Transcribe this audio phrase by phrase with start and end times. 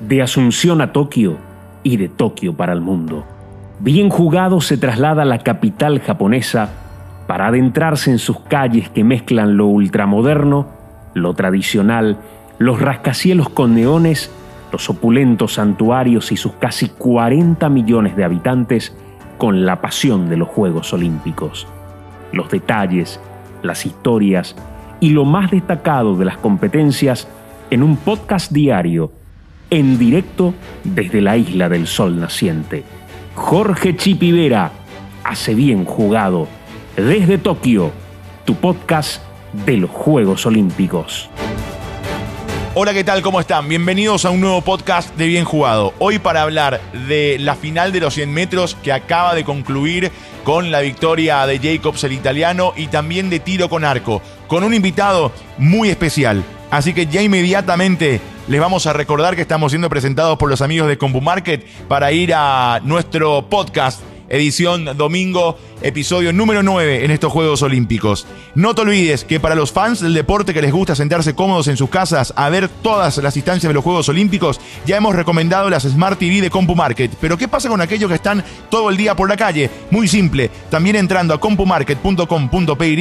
[0.00, 1.36] de Asunción a Tokio
[1.82, 3.24] y de Tokio para el mundo.
[3.78, 6.70] Bien jugado se traslada a la capital japonesa
[7.26, 10.68] para adentrarse en sus calles que mezclan lo ultramoderno,
[11.14, 12.18] lo tradicional,
[12.58, 14.30] los rascacielos con neones,
[14.72, 18.94] los opulentos santuarios y sus casi 40 millones de habitantes
[19.38, 21.66] con la pasión de los Juegos Olímpicos.
[22.32, 23.20] Los detalles,
[23.62, 24.56] las historias
[25.00, 27.28] y lo más destacado de las competencias
[27.70, 29.12] en un podcast diario
[29.70, 30.52] en directo
[30.82, 32.82] desde la isla del sol naciente.
[33.34, 34.72] Jorge Chipivera
[35.22, 36.48] hace bien jugado
[36.96, 37.92] desde Tokio,
[38.44, 39.22] tu podcast
[39.64, 41.30] de los Juegos Olímpicos.
[42.74, 43.22] Hola, ¿qué tal?
[43.22, 43.68] ¿Cómo están?
[43.68, 45.92] Bienvenidos a un nuevo podcast de Bien Jugado.
[45.98, 50.12] Hoy para hablar de la final de los 100 metros que acaba de concluir
[50.44, 54.72] con la victoria de Jacobs el italiano y también de tiro con arco, con un
[54.72, 56.44] invitado muy especial.
[56.70, 60.88] Así que ya inmediatamente les vamos a recordar que estamos siendo presentados por los amigos
[60.88, 64.00] de CompuMarket para ir a nuestro podcast
[64.30, 68.26] edición domingo episodio número 9 en estos Juegos Olímpicos.
[68.54, 71.76] No te olvides que para los fans del deporte que les gusta sentarse cómodos en
[71.76, 75.84] sus casas a ver todas las instancias de los Juegos Olímpicos, ya hemos recomendado las
[75.84, 77.12] Smart TV de CompuMarket.
[77.20, 79.70] Pero ¿qué pasa con aquellos que están todo el día por la calle?
[79.90, 83.00] Muy simple, también entrando a compumarket.com.py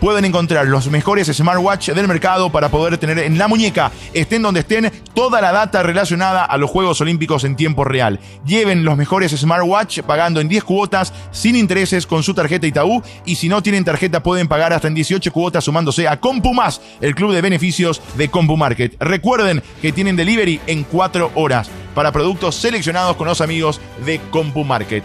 [0.00, 4.60] pueden encontrar los mejores smartwatch del mercado para poder tener en la muñeca, estén donde
[4.60, 8.20] estén, toda la data relacionada a los Juegos Olímpicos en tiempo real.
[8.46, 13.34] Lleven los mejores smartwatch pagando en 10 cuotas sin intereses con su tarjeta Itaú y
[13.34, 17.32] si no tienen tarjeta pueden pagar hasta en 18 cuotas sumándose a CompuMás, el club
[17.32, 18.94] de beneficios de CompuMarket.
[19.00, 25.02] Recuerden que tienen delivery en 4 horas para productos seleccionados con los amigos de CompuMarket.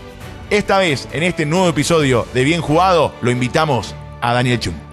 [0.51, 4.84] Esta vez, en este nuevo episodio de Bien Jugado, lo invitamos a Daniel Chung.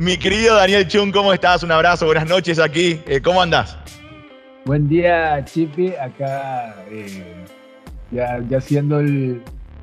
[0.00, 1.62] Mi querido Daniel Chung, ¿cómo estás?
[1.62, 2.98] Un abrazo, buenas noches aquí.
[3.06, 3.76] Eh, ¿Cómo andas?
[4.64, 5.88] Buen día, Chipi.
[5.88, 7.44] Acá eh,
[8.10, 9.02] ya, ya siendo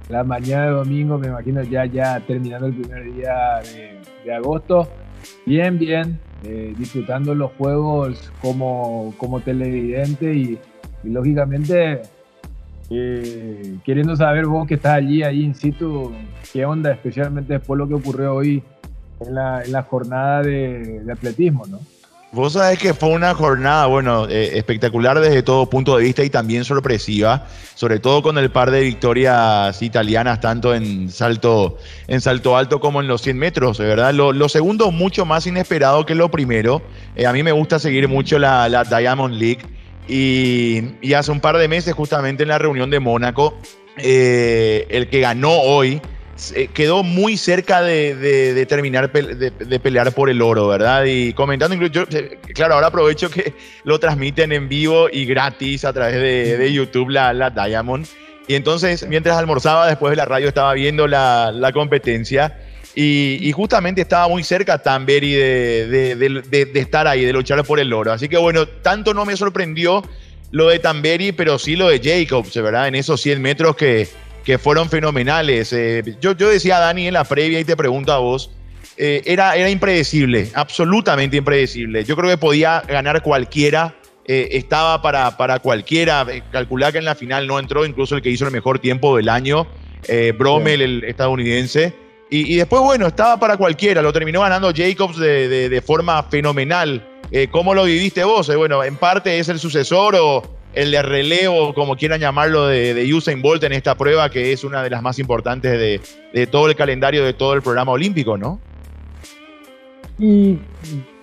[0.10, 3.62] la mañana de domingo, me imagino ya, ya terminando el primer día
[4.26, 4.90] de, agosto.
[5.46, 6.20] Bien, bien.
[6.44, 10.58] Eh, disfrutando los juegos como, como televidente y,
[11.04, 12.02] lógicamente
[12.90, 16.12] queriendo saber vos que estás allí, ahí in situ,
[16.52, 18.64] qué onda, especialmente después de lo que ocurrió hoy
[19.20, 21.80] en la, jornada de, atletismo, ¿no?
[22.34, 26.30] Vos sabés que fue una jornada, bueno, eh, espectacular desde todo punto de vista y
[26.30, 32.58] también sorpresiva, sobre todo con el par de victorias italianas, tanto en salto, en salto
[32.58, 34.14] alto como en los 100 metros, ¿verdad?
[34.14, 36.82] Lo, segundo mucho más inesperado que lo primero.
[37.16, 39.62] Eh, a mí me gusta seguir mucho la, Diamond League
[40.10, 43.58] y, hace un par de meses, justamente en la reunión de Mónaco,
[43.98, 46.02] eh, el que ganó hoy,
[46.54, 51.06] eh, quedó muy cerca de, terminar de, pelear por el oro, ¿verdad?
[51.06, 53.54] Y comentando, incluso, eh, claro, ahora aprovecho que
[53.84, 58.06] lo transmiten en vivo y gratis a través de, YouTube la, la, Diamond.
[58.48, 62.60] Y entonces, mientras almorzaba después de la radio, estaba viendo la, competencia.
[62.94, 68.12] Y, justamente estaba muy cerca Tamberi de, de, estar ahí, de luchar por el oro.
[68.12, 70.04] Así que bueno, tanto no me sorprendió
[70.52, 72.88] lo de Tamberi, pero sí lo de Jacobs, ¿verdad?
[72.88, 74.08] En esos 100 metros que,
[74.48, 75.74] que fueron fenomenales.
[75.74, 78.50] Eh, yo, yo decía a Dani en la previa y te pregunto a vos,
[78.96, 82.06] eh, era, era impredecible, absolutamente impredecible.
[82.06, 86.26] Yo creo que podía ganar cualquiera, eh, estaba para, para cualquiera.
[86.50, 89.28] Calcular que en la final no entró, incluso el que hizo el mejor tiempo del
[89.28, 89.68] año,
[90.38, 91.94] Bromel, el estadounidense.
[92.30, 97.06] Y, después, bueno, estaba para cualquiera, lo terminó ganando Jacobs de, de, de forma fenomenal.
[97.52, 98.48] ¿Cómo lo viviste vos?
[98.56, 100.42] bueno, en parte es el sucesor o
[100.74, 104.64] el de relevo, como quieran llamarlo, de, de, Usain Bolt en esta prueba, que es
[104.64, 105.72] una de las más importantes
[106.34, 108.60] de, todo el calendario de todo el programa olímpico, ¿no?
[110.20, 110.60] Y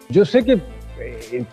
[0.09, 0.61] yo sé que
[0.99, 1.45] eh,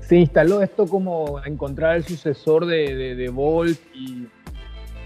[0.00, 4.26] se instaló esto como encontrar el sucesor de, Bolt y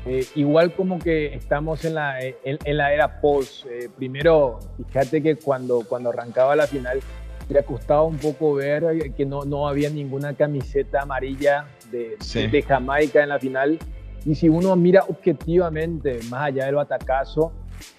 [0.06, 3.66] eh, igual como que estamos en la, en, la era post.
[3.66, 7.00] Eh, primero, fíjate que cuando, cuando arrancaba la final,
[7.48, 12.16] le costaba un poco ver que no, no había ninguna camiseta amarilla de,
[12.48, 13.78] de, Jamaica en la final.
[14.24, 17.52] Y si uno mira objetivamente, más allá del batacazo,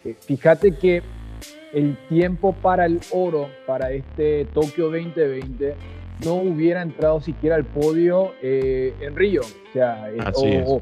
[0.03, 1.01] eh, fíjate que
[1.73, 5.75] el tiempo para el oro, para este Tokio 2020,
[6.23, 9.41] no hubiera entrado siquiera al podio eh, en Río.
[9.41, 10.79] O sea, eh,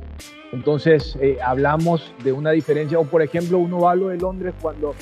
[0.52, 4.94] entonces hablamos de una diferencia, o por ejemplo, uno va a lo de Londres cuando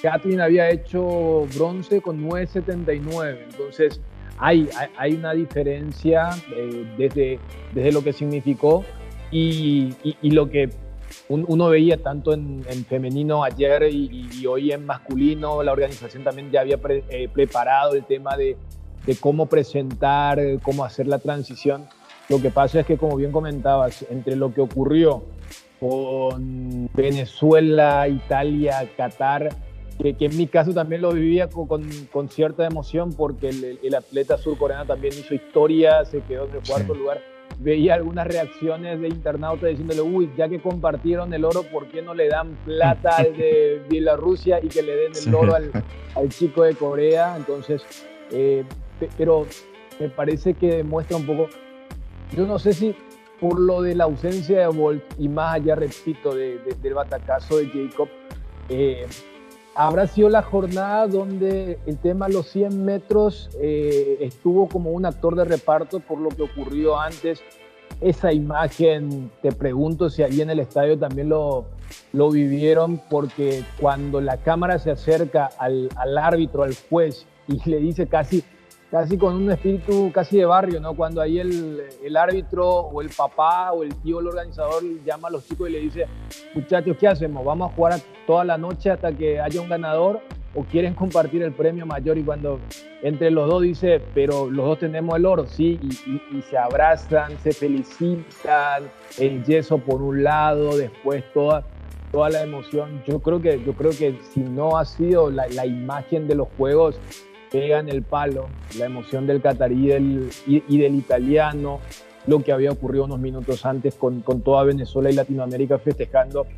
[0.00, 3.38] Kathleen había hecho bronce con 9.79.
[3.50, 4.00] Entonces,
[4.38, 7.38] hay, hay, una diferencia eh, desde,
[7.72, 8.84] desde lo que significó
[9.30, 10.70] y, y, lo que
[11.28, 16.78] uno veía tanto en, femenino ayer y, hoy en masculino, la organización también ya había
[17.08, 18.56] eh, preparado el tema de,
[19.20, 21.86] cómo presentar, cómo hacer la transición.
[22.28, 25.24] Lo que pasa es que, como bien comentabas, entre lo que ocurrió
[25.78, 29.50] con Venezuela, Italia, Qatar,
[29.98, 35.14] que, en mi caso también lo vivía con, cierta emoción porque el, atleta surcoreano también
[35.14, 37.22] hizo historia, se quedó en el cuarto lugar.
[37.60, 42.12] Veía algunas reacciones de internautas diciéndole, uy, ya que compartieron el oro, ¿por qué no
[42.12, 46.74] le dan plata al de Bielorrusia y que le den el oro al, chico de
[46.74, 47.36] Corea?
[47.36, 47.82] Entonces,
[48.32, 48.64] eh,
[49.16, 49.46] pero
[50.00, 51.48] me parece que demuestra un poco,
[52.36, 52.96] yo no sé si
[53.40, 58.08] por lo de la ausencia de Bolt y más allá, repito, del batacazo de Jacob,
[58.68, 59.06] eh,
[59.74, 65.06] habrá sido la jornada donde el tema de los 100 metros eh, estuvo como un
[65.06, 67.42] actor de reparto por lo que ocurrió antes.
[68.00, 71.66] Esa imagen, te pregunto si allí en el estadio también lo,
[72.12, 77.78] lo vivieron, porque cuando la cámara se acerca al, al árbitro, al juez, y le
[77.78, 78.42] dice casi,
[78.94, 80.94] casi con un espíritu casi de barrio, ¿no?
[80.94, 85.30] Cuando ahí el, el, árbitro o el papá o el tío, el organizador llama a
[85.32, 86.06] los chicos y le dice,
[86.54, 87.44] muchachos, ¿qué hacemos?
[87.44, 90.20] ¿Vamos a jugar toda la noche hasta que haya un ganador
[90.54, 92.18] o quieren compartir el premio mayor?
[92.18, 92.60] Y cuando
[93.02, 97.50] entre los dos dice, pero los dos tenemos el oro, sí, y, se abrazan, se
[97.50, 98.84] felicitan,
[99.18, 101.64] el yeso por un lado, después toda
[102.12, 103.02] toda la emoción.
[103.08, 106.46] Yo creo que, yo creo que si no ha sido la, la imagen de los
[106.56, 107.00] juegos,
[107.54, 108.48] pega en el palo,
[108.80, 109.92] la emoción del catarí
[110.44, 111.78] y, del italiano,
[112.26, 116.48] lo que había ocurrido unos minutos antes con, con toda Venezuela y Latinoamérica festejando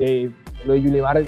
[0.00, 0.28] eh,
[0.64, 1.24] lo de Yulimar,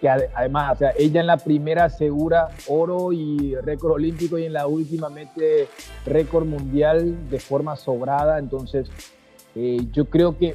[0.00, 4.52] que además, o sea, ella en la primera asegura oro y récord olímpico y en
[4.52, 5.66] la última mete
[6.06, 8.88] récord mundial de forma sobrada, entonces
[9.56, 10.54] eh, yo creo que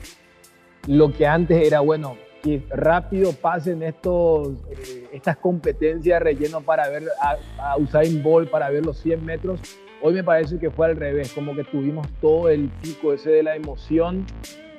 [0.88, 2.16] lo que antes era, bueno,
[2.48, 8.70] que rápido pasen estos, eh, estas competencias relleno para ver a, a, Usain Bolt, para
[8.70, 9.60] ver los 100 metros.
[10.02, 13.44] Hoy me parece que fue al revés, como que tuvimos todo el pico ese de
[13.44, 14.26] la emoción,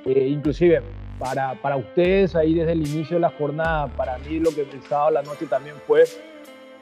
[0.06, 0.80] eh, inclusive
[1.18, 4.82] para, para ustedes ahí desde el inicio de la jornada, para mí lo que el
[4.88, 6.04] sábado la noche también fue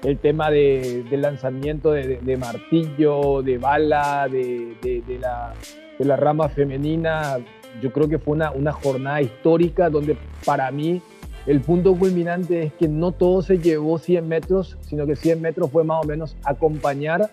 [0.04, 5.54] el tema de, del lanzamiento de, de, martillo, de bala, de, de, la,
[5.98, 7.38] de la rama femenina,
[7.82, 11.02] yo creo que fue una, una jornada histórica donde para mí
[11.46, 15.70] el punto culminante es que no todo se llevó 100 metros, sino que 100 metros
[15.70, 17.30] fue más o menos acompañar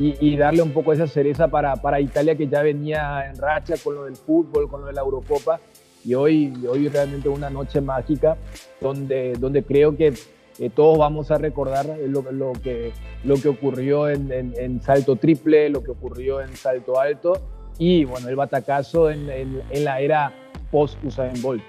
[0.00, 3.96] y, darle un poco esa cereza para, para, Italia que ya venía en racha con
[3.96, 5.58] lo del fútbol, con lo de la Eurocopa.
[6.04, 8.36] Y hoy, hoy realmente una noche mágica
[8.80, 10.14] donde, donde creo que
[10.76, 12.92] todos vamos a recordar lo, lo, que,
[13.24, 18.28] lo que ocurrió en, en salto triple, lo que ocurrió en salto alto y bueno,
[18.28, 20.32] el batacazo en, en, la era
[20.70, 21.62] post-Usain Bolt.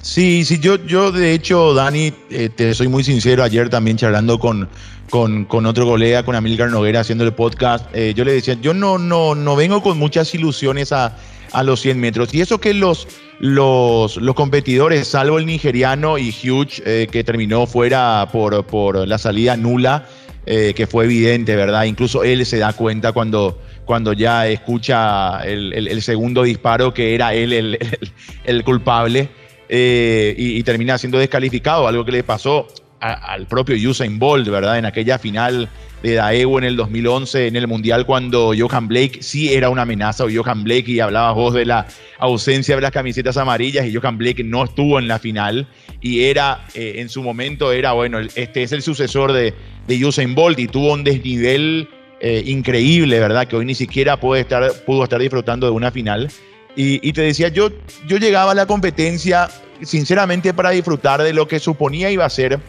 [0.00, 4.38] Sí, sí, yo, yo de hecho, Dani, eh, te soy muy sincero, ayer también charlando
[4.38, 4.68] con,
[5.10, 8.74] con, con otro colega, con Amilcar Noguera, haciendo el podcast, eh, yo le decía, yo
[8.74, 11.16] no, no, no vengo con muchas ilusiones a,
[11.52, 12.34] a los 100 metros.
[12.34, 13.06] Y eso que los,
[13.38, 19.18] los, los competidores, salvo el nigeriano y Hugh, eh, que terminó fuera por, por la
[19.18, 20.06] salida nula,
[20.44, 21.84] que fue evidente, ¿verdad?
[21.84, 27.78] Incluso él se da cuenta cuando cuando ya escucha el, segundo disparo que era él
[28.44, 29.28] el, culpable
[29.68, 32.68] eh, y, termina siendo descalificado, algo que le pasó
[33.00, 34.78] al propio Usain Bolt, ¿verdad?
[34.78, 35.68] En aquella final
[36.02, 40.24] de Daewoo en el 2011 en el Mundial cuando Johan Blake sí era una amenaza
[40.24, 41.86] o Johan Blake y hablabas vos de la
[42.18, 45.68] ausencia de las camisetas amarillas y Johan Blake no estuvo en la final
[46.00, 49.54] y era eh, en su momento era bueno este es el sucesor de,
[49.86, 51.88] de Usain Bolt y tuvo un desnivel
[52.24, 53.48] eh, increíble, ¿verdad?
[53.48, 56.30] Que hoy ni siquiera pudo estar disfrutando de una final.
[56.76, 57.68] Y, te decía, yo,
[58.06, 59.50] llegaba a la competencia
[59.82, 62.60] sinceramente para disfrutar de lo que suponía iba a ser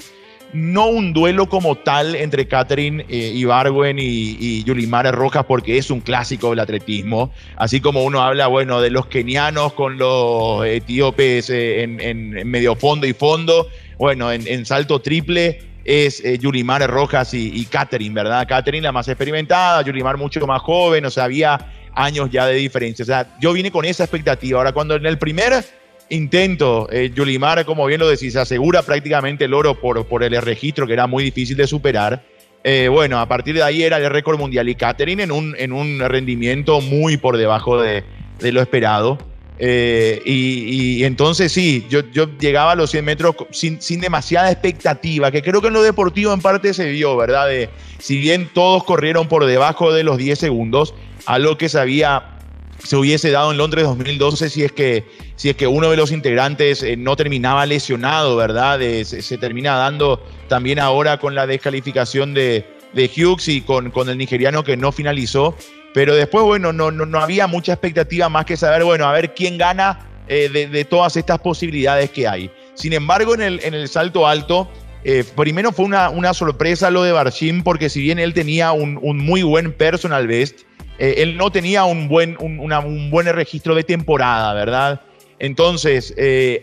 [0.53, 5.91] no un duelo como tal entre Catherine eh, Ibargüen y, y Yulimar Rojas, porque es
[5.91, 7.31] un clásico del atletismo.
[7.55, 13.05] Así como uno habla, bueno, de los kenianos con los etíopes eh, en, medio fondo
[13.05, 13.67] y fondo,
[13.99, 18.47] bueno, en, en salto triple es eh, Yulimar Rojas y, y Catherine, ¿verdad?
[18.47, 21.59] Catherine la más experimentada, Yulimar mucho más joven, o sea, había
[21.95, 23.03] años ya de diferencia.
[23.03, 24.59] O sea, yo vine con esa expectativa.
[24.59, 25.63] Ahora, cuando en el primer
[26.09, 30.87] intento, eh, Yulimar, como bien lo decís, asegura prácticamente el oro por, por el registro,
[30.87, 32.23] que era muy difícil de superar.
[32.63, 35.73] Eh, bueno, a partir de ahí era el récord mundial y Catherine en un, en
[35.73, 38.03] un rendimiento muy por debajo de,
[38.39, 39.17] de lo esperado.
[39.59, 42.01] Eh, y, entonces sí, yo,
[42.39, 46.33] llegaba a los 100 metros sin, sin, demasiada expectativa, que creo que en lo deportivo
[46.33, 47.47] en parte se vio, ¿verdad?
[47.99, 50.93] si bien todos corrieron por debajo de los 10 segundos,
[51.25, 51.79] algo que se
[52.83, 55.05] se hubiese dado en Londres 2012 si es que,
[55.37, 58.79] si es que uno de los integrantes eh, no terminaba lesionado, ¿verdad?
[59.05, 64.17] se, termina dando también ahora con la descalificación de, de Hughes y con, con el
[64.17, 65.55] nigeriano que no finalizó.
[65.93, 69.33] Pero después, bueno, no, no, no había mucha expectativa más que saber, bueno, a ver
[69.33, 72.49] quién gana eh, de, todas estas posibilidades que hay.
[72.75, 74.69] Sin embargo, en el, en el salto alto,
[75.03, 78.97] eh, primero fue una, una, sorpresa lo de Barshim, porque si bien él tenía un,
[79.01, 80.61] un muy buen personal best,
[80.97, 85.01] eh, él no tenía un buen, un, un, buen registro de temporada, ¿verdad?
[85.39, 86.15] Entonces,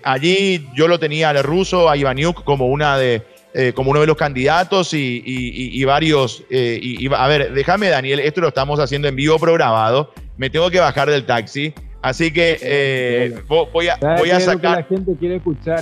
[0.04, 3.22] allí yo lo tenía al ruso, a Ivaniuk, como una de,
[3.52, 6.45] eh, como uno de los candidatos y, varios.
[6.50, 10.12] Eh, y, a ver, déjame, Daniel, esto lo estamos haciendo en vivo programado.
[10.37, 11.75] Me tengo que bajar del taxi.
[12.02, 14.78] Así que eh, voy a, voy a sacar.
[14.78, 15.80] la gente quiere escuchar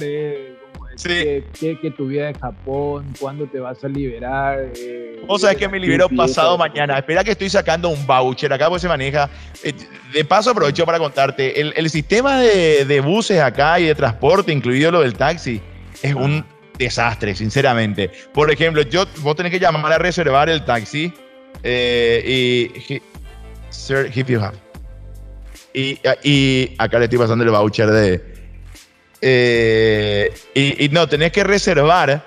[0.96, 1.44] sí.
[1.60, 4.66] que, tu vida en Japón, cuándo te vas a liberar.
[5.26, 6.98] Vos sabés que me libero pasado mañana.
[6.98, 8.52] Espera que estoy sacando un voucher.
[8.52, 9.28] Acá pues se maneja.
[10.12, 14.52] De paso, aprovecho para contarte: el, el sistema de, de buses acá y de transporte,
[14.52, 15.60] incluido lo del taxi,
[16.02, 16.44] es un
[16.78, 18.10] desastre, sinceramente.
[18.32, 21.12] Por ejemplo, yo, vos tenés que llamar a reservar el taxi
[21.62, 23.00] eh, y...
[23.70, 24.56] sir, if you have.
[25.74, 28.38] Y, y, acá le estoy pasando el voucher de...
[29.20, 32.24] Eh, y, no, tenés que reservar.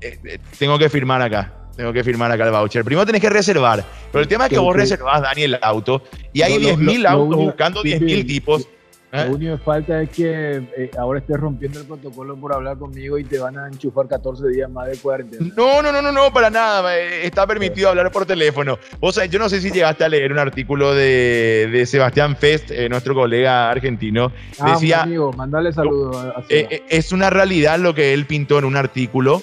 [0.00, 1.52] Eh, tengo que firmar acá.
[1.76, 2.84] Tengo que firmar acá el voucher.
[2.84, 3.84] Primero tenés que reservar.
[4.10, 6.02] Pero el tema es que vos reservás, Dani, el auto.
[6.32, 8.68] Y hay 10.000 autos buscando 10.000 tipos.
[9.12, 9.28] Lo ¿Eh?
[9.30, 13.24] único que falta es que eh, ahora estés rompiendo el protocolo por hablar conmigo y
[13.24, 15.52] te van a enchufar 14 días más de cuarentena.
[15.56, 16.98] No, no, no, no, no, para nada.
[16.98, 18.78] Eh, está permitido hablar por teléfono.
[19.00, 22.72] O sea, yo no sé si llegaste a leer un artículo de, de Sebastián Fest,
[22.90, 24.32] nuestro colega argentino.
[24.58, 26.16] Ah, decía, amigo, mandale saludos.
[26.48, 29.40] es una realidad lo que él pintó en un artículo.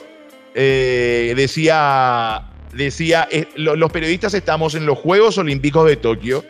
[0.54, 6.44] decía, decía los periodistas estamos en los Juegos Olímpicos de Tokio,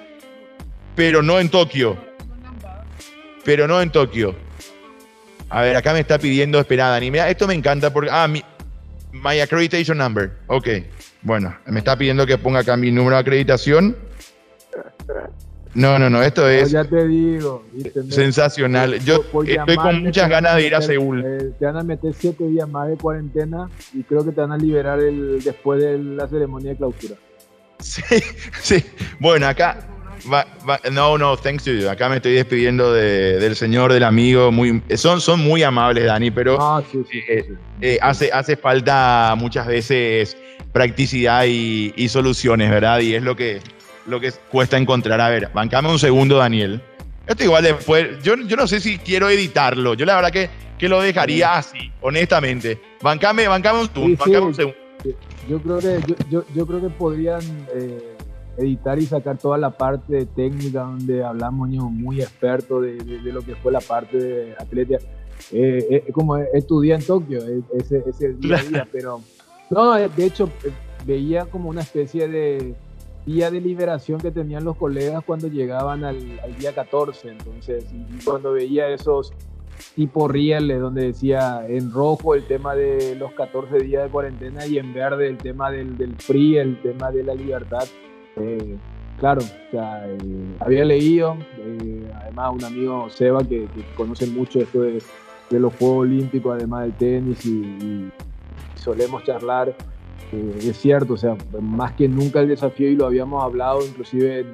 [0.96, 2.13] pero no en Tokio
[3.44, 4.36] pero no en Tokio.
[5.50, 7.00] A ver, acá me está pidiendo esperada.
[7.00, 8.10] Ni esto me encanta porque.
[8.12, 8.44] Ah, mi,
[9.12, 10.32] my accreditation number.
[10.48, 10.68] Ok.
[11.22, 13.96] Bueno, me está pidiendo que ponga acá mi número de acreditación.
[15.76, 16.72] No, no, no, esto es.
[16.72, 17.66] ya te digo.
[18.10, 19.00] Sensacional.
[19.00, 21.24] Yo estoy con muchas ganas de ir a Seúl.
[21.26, 24.52] Eh, te van a meter siete días más de cuarentena y creo que te van
[24.52, 27.16] a liberar el, después de la ceremonia de clausura.
[27.80, 28.02] Sí,
[28.62, 28.86] sí.
[29.20, 29.93] Bueno, acá
[30.92, 31.90] no, no, thanks to you.
[31.90, 34.52] Acá me estoy despidiendo del señor, del amigo.
[34.52, 36.84] Muy, son, son muy amables, Dani, pero ah,
[37.30, 40.38] eh, eh, hace, hace falta muchas veces
[40.72, 43.00] practicidad y, soluciones, ¿verdad?
[43.00, 43.62] Y es lo que,
[44.08, 45.20] lo que cuesta encontrar.
[45.22, 46.82] A ver, bancame un segundo, Daniel.
[47.28, 49.94] Esto igual después, yo, yo no sé si quiero editarlo.
[49.94, 52.82] Yo la verdad que, que lo dejaría así, honestamente.
[53.02, 54.74] Bancame, bancame un, un segundo.
[55.50, 56.00] Yo creo que,
[56.30, 57.42] yo, yo, creo que podrían...
[57.76, 58.13] Eh,
[58.58, 63.56] editar y sacar toda la parte técnica donde hablamos muy experto de, de, lo que
[63.56, 64.98] fue la parte de atleta.
[65.52, 67.40] Eh, eh como estudié en Tokio,
[67.74, 69.22] ese es el día a día, pero
[69.70, 70.72] no, de hecho eh,
[71.06, 72.76] veía como una especie de
[73.26, 76.20] día de liberación que tenían los colegas cuando llegaban al,
[76.60, 79.34] día 14, entonces, y cuando veía esos
[79.96, 84.78] tipo rieles donde decía en rojo el tema de los 14 días de cuarentena y
[84.78, 87.88] en verde el tema del, del free, el tema de la libertad.
[88.38, 88.78] Eh,
[89.20, 90.18] claro, eh,
[90.60, 95.02] había leído, eh, además un amigo Seba que, conoce mucho esto de,
[95.52, 98.10] los Juegos Olímpicos, además del tenis, y,
[98.76, 99.76] solemos charlar.
[100.32, 104.46] es cierto, o sea, más que nunca el desafío, y lo habíamos hablado inclusive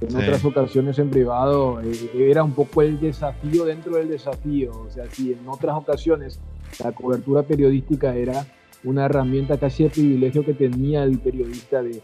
[0.00, 1.80] en, otras ocasiones en privado,
[2.14, 4.70] era un poco el desafío dentro del desafío.
[4.86, 6.38] O sea, si en otras ocasiones
[6.82, 8.46] la cobertura periodística era
[8.84, 12.00] una herramienta casi de privilegio que tenía el periodista de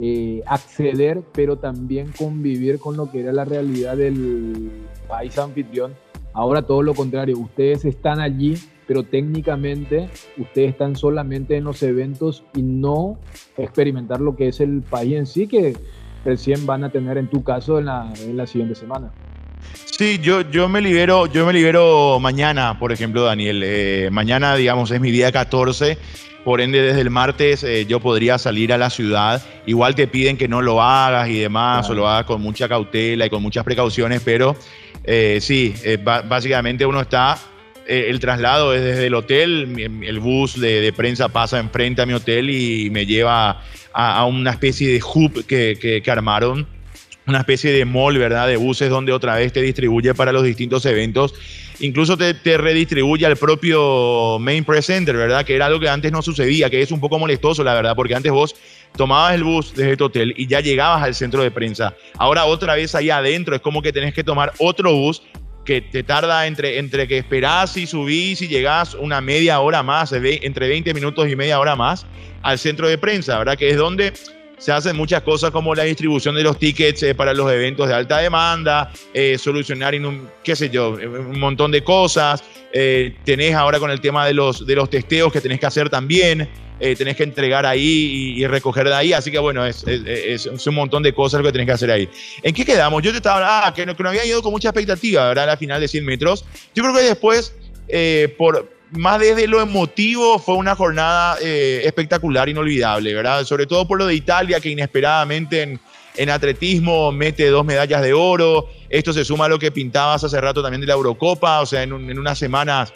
[0.00, 4.70] eh, acceder, pero también convivir con lo que era la realidad del
[5.08, 5.94] país anfitrión.
[6.32, 12.44] Ahora todo lo contrario, ustedes están allí, pero técnicamente ustedes están solamente en los eventos
[12.54, 13.18] y no
[13.56, 15.76] experimentar lo que es el país en sí, que
[16.24, 19.10] recién van a tener en tu caso en la, en la siguiente semana.
[19.84, 23.62] Sí, yo, yo me libero, yo me libero mañana, por ejemplo, Daniel.
[23.64, 25.98] Eh, mañana, digamos, es mi día 14
[26.44, 29.42] por ende desde el martes eh, yo podría salir a la ciudad.
[29.66, 33.26] Igual te piden que no lo hagas y demás, o lo hagas con mucha cautela
[33.26, 34.56] y con muchas precauciones, pero
[35.04, 37.38] eh, sí, eh, básicamente uno está,
[37.86, 42.50] el traslado es desde el hotel, el bus de, prensa pasa enfrente a mi hotel
[42.50, 46.66] y me lleva a, una especie de hub que, que, armaron
[47.28, 48.48] una especie de mall, ¿verdad?
[48.48, 51.34] De buses donde otra vez te distribuye para los distintos eventos.
[51.80, 55.44] Incluso te, redistribuye al propio Main Press Center, ¿verdad?
[55.44, 58.14] Que era algo que antes no sucedía, que es un poco molestoso, la verdad, porque
[58.14, 58.56] antes vos
[58.96, 61.94] tomabas el bus desde tu hotel y ya llegabas al centro de prensa.
[62.16, 65.22] Ahora otra vez ahí adentro es como que tenés que tomar otro bus
[65.64, 70.12] que te tarda entre, entre que esperás y subís y llegás una media hora más,
[70.12, 72.06] entre 20 minutos y media hora más
[72.42, 73.58] al centro de prensa, ¿verdad?
[73.58, 74.14] Que es donde
[74.58, 77.94] se hacen muchas cosas como la distribución de los tickets eh, para los eventos de
[77.94, 82.42] alta demanda, eh, solucionar, un, qué sé yo, un montón de cosas.
[82.72, 85.88] Eh, tenés ahora con el tema de los, de los testeos que tenés que hacer
[85.88, 86.48] también.
[86.80, 89.12] Eh, tenés que entregar ahí y, recoger de ahí.
[89.12, 89.84] Así que bueno, es,
[90.66, 92.08] un montón de cosas lo que tenés que hacer ahí.
[92.42, 93.02] ¿En qué quedamos?
[93.02, 95.46] Yo te estaba ah, que no, que no había ido con mucha expectativa, ¿verdad?
[95.46, 96.44] La final de 100 metros.
[96.74, 97.54] Yo creo que después,
[97.88, 103.44] eh, por, más desde lo emotivo, fue una jornada eh, espectacular, inolvidable, ¿verdad?
[103.44, 105.62] Sobre todo por lo de Italia, que inesperadamente
[106.16, 108.68] en, atletismo mete dos medallas de oro.
[108.88, 111.82] Esto se suma a lo que pintabas hace rato también de la Eurocopa, o sea,
[111.82, 112.92] en, unas semanas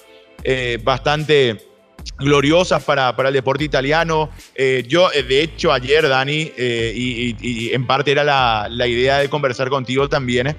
[0.82, 1.72] bastante
[2.18, 4.30] gloriosas para, el deporte italiano.
[4.54, 9.18] Eh, yo, eh, de hecho, ayer, Dani, eh, y, en parte era la, la, idea
[9.18, 10.56] de conversar contigo también,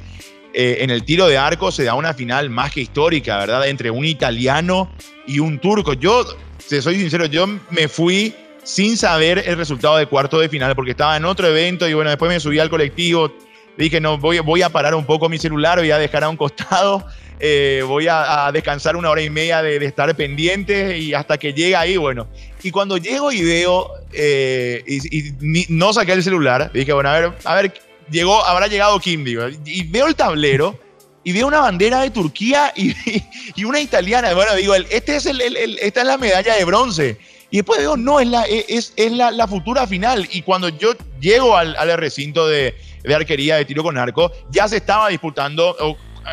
[0.54, 3.68] en el tiro de arco se da una final más que histórica, ¿verdad?
[3.68, 4.92] Entre un italiano
[5.28, 5.94] y un turco.
[5.94, 6.26] Yo,
[6.70, 10.92] te soy sincero, yo me fui sin saber el resultado de cuarto de final, porque
[10.92, 13.32] estaba en otro evento y bueno, después me subí al colectivo,
[13.78, 16.38] dije, no, voy, voy a parar un poco mi celular, voy a dejar a un
[16.38, 17.06] costado
[17.46, 21.82] eh, voy a, descansar una hora y media de, estar pendiente y hasta que llega
[21.82, 22.28] ahí, bueno.
[22.64, 25.34] Y cuando llego y veo, eh, y,
[25.68, 27.74] no saqué el celular, dije, bueno, a ver, a ver,
[28.10, 30.80] llegó, habrá llegado Kim, digo, y veo el tablero
[31.24, 32.94] y veo una bandera de Turquía y,
[33.56, 34.34] y una italiana.
[34.34, 35.42] Bueno, digo, este es el,
[35.82, 37.18] esta es la medalla de bronce.
[37.50, 40.28] Y después veo, no, es la, es, es la, la futura final.
[40.32, 44.68] Y cuando yo llego al, al recinto de, de, arquería de tiro con arco, ya
[44.68, 45.76] se estaba disputando,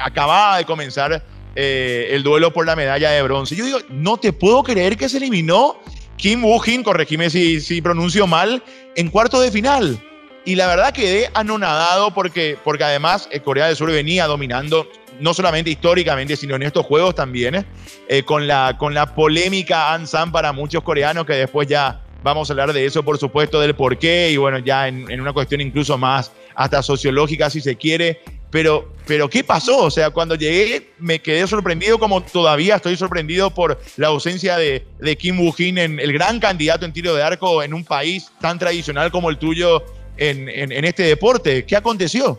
[0.02, 1.22] acababa de comenzar
[1.54, 3.54] eh, el duelo por la medalla de bronce.
[3.54, 5.76] Yo digo, no te puedo creer que se eliminó
[6.16, 8.62] Kim Woo-jin, corregime si, si pronuncio mal,
[8.96, 10.02] en cuarto de final.
[10.44, 14.88] Y la verdad quedé anonadado porque, porque además eh, Corea del Sur venía dominando,
[15.20, 17.66] no solamente históricamente, sino en estos juegos también,
[18.08, 22.52] eh, con, la, con la polémica Ansan para muchos coreanos, que después ya vamos a
[22.54, 25.60] hablar de eso, por supuesto, del por qué, y bueno, ya en, en una cuestión
[25.60, 29.84] incluso más hasta sociológica, si se quiere, pero, pero ¿qué pasó?
[29.84, 34.84] O sea, cuando llegué me quedé sorprendido como todavía estoy sorprendido por la ausencia de,
[34.98, 39.10] de Kim Woo-jin, el gran candidato en tiro de arco en un país tan tradicional
[39.12, 39.84] como el tuyo
[40.20, 41.64] en, este deporte.
[41.64, 42.38] ¿Qué aconteció?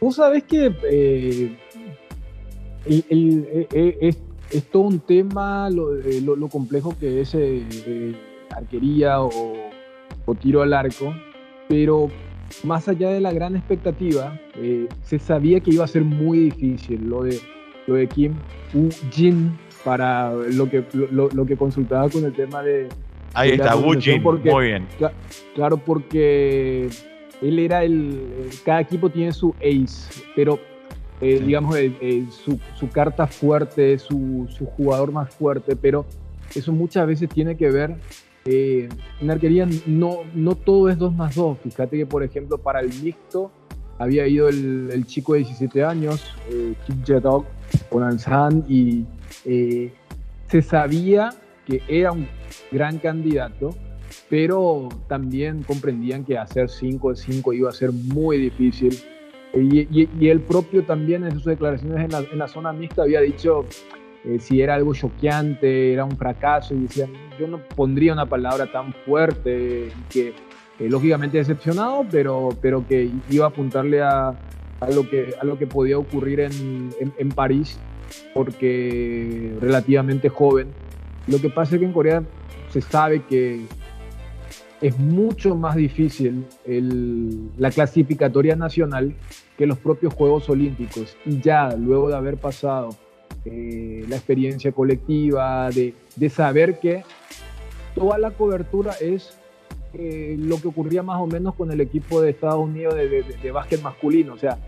[0.00, 1.56] Vos sabés que eh,
[2.86, 3.98] eh, eh,
[4.50, 7.34] es, todo un tema lo, lo, complejo que es
[8.54, 9.30] arquería o,
[10.40, 11.14] tiro al arco,
[11.68, 12.10] pero
[12.62, 17.08] más allá de la gran expectativa, eh, se sabía que iba a ser muy difícil
[17.08, 17.40] lo de,
[17.86, 18.34] lo de Kim
[18.72, 19.50] Woo-jin
[19.84, 22.88] para lo que, lo, que consultaba con el tema de...
[23.34, 24.86] Ahí está, Woo-jin, muy bien.
[25.54, 26.88] claro, porque
[27.42, 28.48] él era el...
[28.64, 30.58] Cada equipo tiene su ace, pero
[31.20, 31.76] eh, digamos,
[32.30, 36.06] su, su, carta fuerte, su, su jugador más fuerte, pero
[36.54, 37.96] eso muchas veces tiene que ver
[38.46, 38.90] eh,
[39.22, 41.58] en arquería no, no todo es 2 más 2.
[41.62, 43.50] Fíjate que, por ejemplo, para el mixto
[43.98, 47.46] había ido el, chico de 17 años, eh, Kim Jae-dok,
[47.88, 49.04] con Ansan, y
[49.44, 49.92] eh,
[50.48, 51.30] se sabía
[51.66, 52.28] que era un
[52.74, 53.74] gran candidato,
[54.28, 58.98] pero también comprendían que hacer 5 de 5 iba a ser muy difícil.
[59.54, 59.86] Y,
[60.20, 63.64] y, él propio también en sus declaraciones en la, en la zona mixta había dicho
[64.24, 68.72] eh, si era algo choqueante, era un fracaso, y decían, yo no pondría una palabra
[68.72, 70.28] tan fuerte, que
[70.78, 74.28] eh, lógicamente decepcionado, pero, pero que iba a apuntarle a,
[74.80, 77.78] a, lo, que, a lo que podía ocurrir en, en, París,
[78.32, 80.68] porque relativamente joven.
[81.26, 82.22] Lo que pasa es que en Corea
[82.74, 83.66] se sabe que
[84.80, 89.14] es mucho más difícil el, la clasificatoria nacional
[89.56, 91.16] que los propios Juegos Olímpicos.
[91.24, 92.88] Y ya luego de haber pasado
[93.44, 97.04] eh, la experiencia colectiva, de, de, saber que
[97.94, 99.38] toda la cobertura es
[99.92, 103.50] eh, lo que ocurría más o menos con el equipo de Estados Unidos de, de,
[103.52, 104.34] básquet masculino.
[104.34, 104.58] O sea,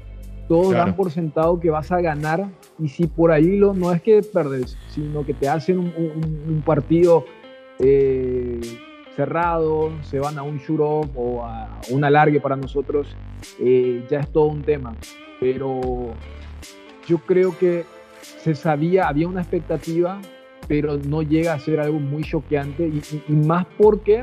[0.47, 4.01] todos dan por sentado que vas a ganar y si por ahí lo, no es
[4.01, 7.25] que perdes, sino que te hacen un, un, partido
[7.79, 8.61] eh,
[9.15, 13.09] cerrado, se van a un shoot o a un alargue para nosotros,
[13.59, 14.95] ya es todo un tema.
[15.41, 16.15] Pero
[17.07, 17.85] yo creo que
[18.21, 20.21] se sabía, había una expectativa,
[20.69, 24.23] pero no llega a ser algo muy choqueante y, más porque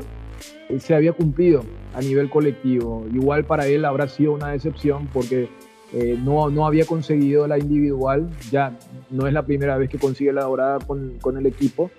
[0.78, 1.62] se había cumplido
[1.94, 3.06] a nivel colectivo.
[3.12, 5.48] Igual para él habrá sido una decepción porque
[5.92, 8.76] eh, no, no había conseguido la individual, ya
[9.10, 11.90] no es la primera vez que consigue la dorada con, con el equipo,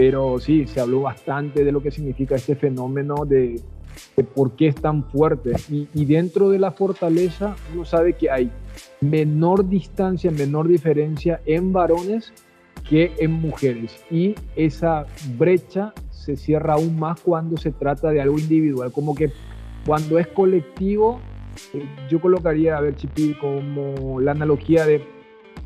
[0.00, 3.60] pero sí, se habló bastante de lo que significa este fenómeno de,
[4.16, 5.52] de por qué es tan fuerte.
[5.68, 8.50] Y, y, dentro de la fortaleza uno sabe que hay
[9.02, 12.32] menor distancia, menor diferencia en varones
[12.88, 14.02] que en mujeres.
[14.10, 15.04] Y esa
[15.36, 19.30] brecha se cierra aún más cuando se trata de algo individual, como que
[19.84, 21.20] cuando es colectivo,
[21.74, 25.19] eh, yo colocaría, a ver, Chipi, como la analogía de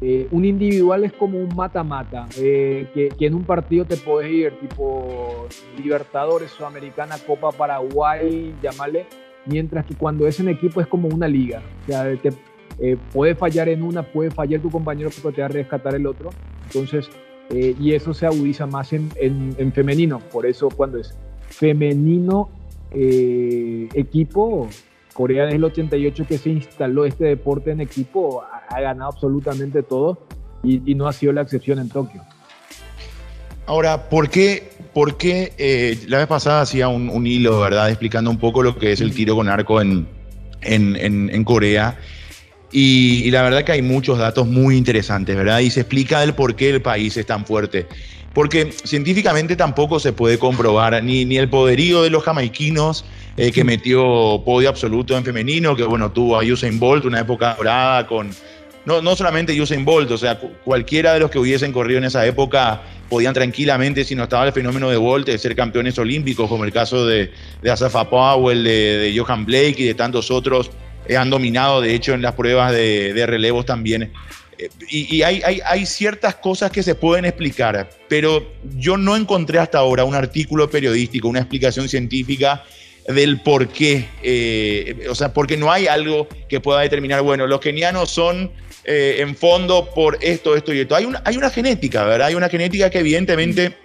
[0.06, 4.52] eh, un individual es como un mata-mata, eh, que, en un partido te puedes ir,
[4.60, 5.48] tipo
[5.82, 9.06] Libertadores, Sudamericana, Copa Paraguay, llamarle,
[9.46, 11.62] mientras que cuando es en equipo es como una liga.
[11.84, 12.34] O sea, te,
[13.14, 16.28] puede fallar en una, puede fallar tu compañero, pero te va a rescatar el otro.
[16.66, 17.08] Entonces,
[17.48, 20.18] eh, y eso se agudiza más en, en, femenino.
[20.18, 21.16] Por eso cuando es
[21.48, 22.50] femenino
[22.90, 24.68] eh, equipo,
[25.14, 29.82] Corea desde el 88 que se instaló este deporte en equipo, ha, ha ganado absolutamente
[29.82, 30.18] todo
[30.62, 32.22] y, y, no ha sido la excepción en Tokio.
[33.66, 37.88] Ahora, ¿por qué, por qué eh, la vez pasada hacía un, un, hilo, ¿verdad?
[37.88, 40.06] Explicando un poco lo que es el tiro con arco en,
[40.62, 41.96] en, en Corea.
[42.72, 45.60] Y, y, la verdad que hay muchos datos muy interesantes, ¿verdad?
[45.60, 47.86] Y se explica el por qué el país es tan fuerte.
[48.34, 53.04] Porque científicamente tampoco se puede comprobar ni, ni el poderío de los jamaiquinos,
[53.36, 57.54] eh, que metió podio absoluto en femenino, que bueno, tuvo a Usain Bolt, una época
[57.56, 58.30] dorada con...
[58.84, 62.26] No, no solamente Usain Bolt, o sea, cualquiera de los que hubiesen corrido en esa
[62.26, 66.64] época podían tranquilamente, si no estaba el fenómeno de Bolt, de ser campeones olímpicos, como
[66.64, 70.70] el caso de, de Asafa Powell, de, de Johan Blake y de tantos otros
[71.06, 74.12] eh, han dominado, de hecho, en las pruebas de, de relevos también.
[74.88, 80.04] Y, hay, hay, ciertas cosas que se pueden explicar, pero yo no encontré hasta ahora
[80.04, 82.64] un artículo periodístico, una explicación científica
[83.08, 84.08] del por qué.
[84.22, 88.52] Eh, o sea, porque no hay algo que pueda determinar, bueno, los kenianos son
[88.84, 90.94] eh, en fondo por esto, esto y esto.
[90.94, 92.28] Hay una, hay una genética, ¿verdad?
[92.28, 93.76] Hay una genética que evidentemente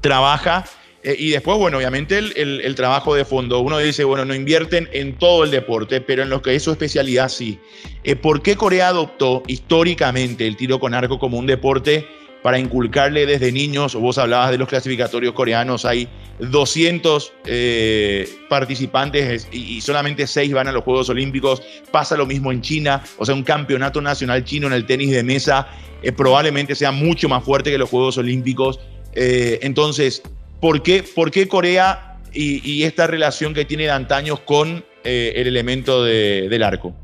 [0.00, 0.64] trabaja
[1.02, 3.60] eh, y después, bueno, obviamente el, el, trabajo de fondo.
[3.60, 6.72] Uno dice, bueno, no invierten en todo el deporte, pero en lo que es su
[6.72, 7.58] especialidad sí.
[8.02, 12.06] Eh, ¿Por qué Corea adoptó históricamente el tiro con arco como un deporte
[12.42, 13.94] para inculcarle desde niños?
[13.94, 16.08] Vos hablabas de los clasificatorios coreanos, hay
[16.40, 21.62] 200 eh, participantes y, solamente 6 van a los Juegos Olímpicos.
[21.92, 25.22] Pasa lo mismo en China, o sea, un campeonato nacional chino en el tenis de
[25.22, 25.68] mesa
[26.16, 28.78] probablemente sea mucho más fuerte que los Juegos Olímpicos.
[29.14, 30.22] entonces,
[30.60, 35.46] ¿Por qué, por qué Corea y, esta relación que tiene de antaños con eh, el
[35.46, 36.94] elemento de, del arco?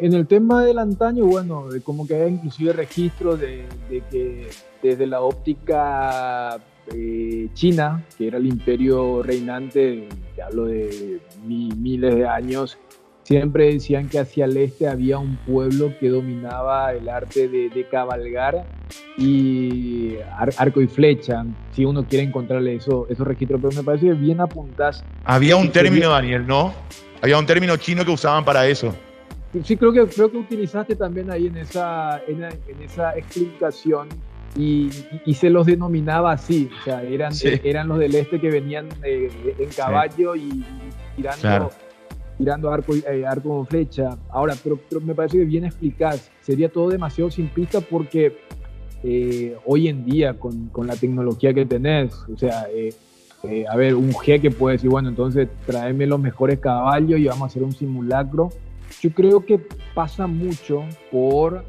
[0.00, 3.66] En el tema del antaño, bueno, como que hay inclusive registros de,
[4.10, 4.48] que
[4.82, 6.60] desde la óptica
[6.94, 12.78] eh, china, que era el imperio reinante, te hablo de mi, miles de años,
[13.24, 17.88] siempre decían que hacia el este había un pueblo que dominaba el arte de, de
[17.88, 18.64] cabalgar
[19.16, 24.06] y ar, arco y flecha, si uno quiere encontrarle eso, esos registros, pero me parece
[24.06, 25.02] que bien apuntas.
[25.24, 26.74] Había un término, Daniel, ¿no?
[27.22, 28.94] Había un término chino que usaban para eso.
[29.64, 34.08] Sí, creo que, creo que utilizaste también ahí en esa, en, en esa explicación
[34.56, 37.60] y, y, y, se los denominaba así, o sea, eran, sí.
[37.62, 40.64] eran los del este que venían eh, en caballo sí.
[41.16, 41.40] y, tirando...
[41.40, 41.83] Claro
[42.36, 44.16] tirando arco, eh, arco con flecha.
[44.30, 46.30] Ahora, pero, me parece que bien explicás.
[46.40, 48.36] Sería todo demasiado simplista porque
[49.02, 52.94] eh, hoy en día, con, con, la tecnología que tenés, o sea, eh,
[53.44, 57.42] eh a ver, un jeque puede decir, bueno, entonces tráeme los mejores caballos y vamos
[57.42, 58.50] a hacer un simulacro.
[59.00, 59.60] Yo creo que
[59.94, 61.64] pasa mucho por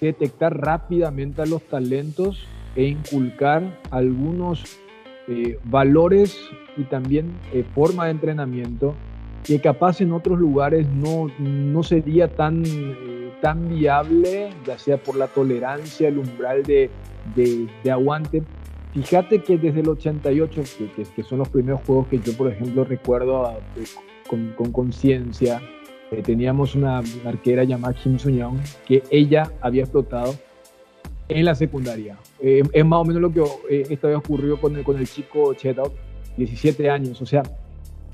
[0.00, 4.64] detectar rápidamente a los talentos e inculcar algunos
[5.64, 6.38] valores
[6.78, 8.94] y también eh, forma de entrenamiento
[9.44, 15.16] que capaz en otros lugares no, no sería tan, eh, tan viable, ya sea por
[15.16, 16.90] la tolerancia, el umbral de,
[17.34, 18.42] de, de aguante.
[18.94, 20.62] Fíjate que desde el 88,
[20.96, 23.84] que, que, son los primeros juegos que yo, por ejemplo, recuerdo eh,
[24.28, 25.60] con conciencia,
[26.10, 30.34] eh, teníamos una, arquera llamada Kim Soo-young, que ella había explotado
[31.28, 32.16] en la secundaria.
[32.40, 35.06] Eh, es más o menos lo que eh, esta vez ocurrió con el, con el
[35.06, 35.92] chico Chetout,
[36.38, 37.20] 17 años.
[37.20, 37.42] O sea,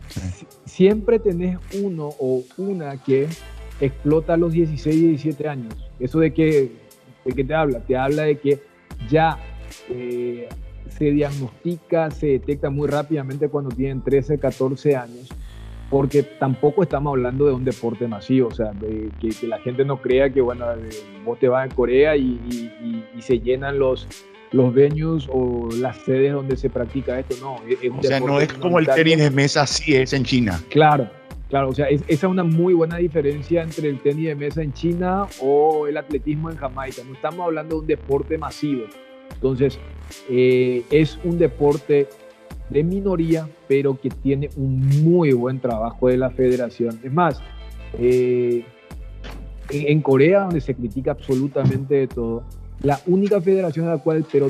[0.08, 0.46] sí.
[0.64, 3.28] siempre tenés uno o una que
[3.80, 5.74] explota a los 16 y 17 años.
[6.00, 6.72] ¿Eso de qué,
[7.24, 7.80] de qué te habla?
[7.80, 8.60] Te habla de que
[9.08, 9.38] ya
[9.88, 10.48] eh,
[10.88, 15.28] se diagnostica, se detecta muy rápidamente cuando tienen 13, 14 años
[15.90, 19.84] porque tampoco estamos hablando de un deporte masivo, o sea, de, que, que, la gente
[19.84, 20.66] no crea que, bueno,
[21.24, 24.08] vos te vas a Corea y, y, y, se llenan los,
[24.54, 27.56] los venues o las sedes donde se practica esto, no.
[27.56, 30.60] o sea, no es como el tenis de mesa, sí es en China.
[30.70, 31.08] Claro,
[31.48, 34.72] claro, o sea, esa es una muy buena diferencia entre el tenis de mesa en
[34.72, 37.02] China o el atletismo en Jamaica.
[37.04, 38.84] No estamos hablando de un deporte masivo.
[39.34, 39.76] Entonces,
[40.30, 42.06] eh, es un deporte
[42.70, 47.00] de minoría, pero que tiene un muy buen trabajo de la federación.
[47.02, 47.42] Es más,
[47.98, 48.64] eh,
[49.70, 52.44] en, Corea, donde se critica absolutamente de todo,
[52.82, 54.48] la única federación a la cual, pero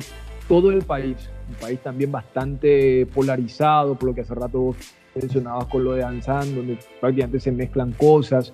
[0.49, 1.17] todo el país,
[1.49, 4.77] un país también bastante polarizado, por lo que hace rato vos
[5.15, 8.53] mencionabas con lo de Ansan, donde prácticamente se mezclan cosas,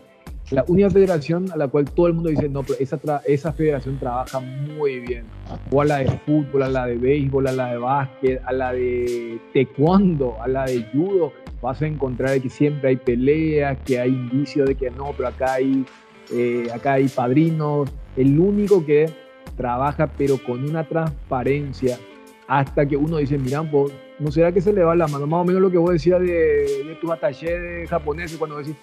[0.50, 3.98] la única federación a la cual todo el mundo dice, no, pero esa, esa federación
[4.00, 5.24] trabaja muy bien.
[5.70, 8.72] O a la de fútbol, a la de béisbol, a la de básquet, a la
[8.72, 11.33] de taekwondo, a la de judo.
[11.62, 15.54] Vas a encontrar que siempre hay peleas, que hay indicios de que no, pero acá
[15.54, 15.85] hay,
[16.33, 17.88] eh, acá hay padrinos.
[18.16, 19.09] El único que
[19.60, 21.98] trabaja, pero con una transparencia,
[22.48, 25.26] hasta que uno dice, mira, pues ¿no será que se le va la mano?
[25.26, 28.74] Más o menos lo que vos decías de, tus attachés japoneses cuando decís,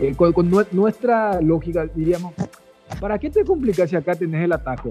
[0.00, 2.34] eh, con, nuestra lógica diríamos,
[3.00, 4.90] ¿para qué te complicas si acá tenés el atajo?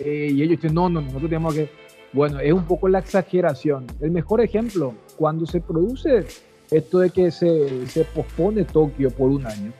[0.00, 1.68] Eh, y ellos dicen, no, no, nosotros tenemos que...
[2.12, 3.86] Bueno, es un poco la exageración.
[4.00, 6.26] El mejor ejemplo, cuando se produce
[6.72, 9.72] esto de que se, se pospone Tokio por un año,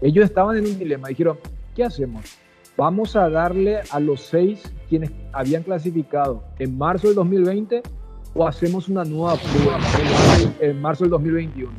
[0.00, 1.38] ellos estaban en un dilema, dijeron,
[1.74, 2.38] ¿qué hacemos?
[2.78, 7.82] Vamos a darle a los seis quienes habían clasificado en marzo del 2020
[8.34, 9.80] o hacemos una nueva prueba
[10.60, 11.72] en marzo del 2021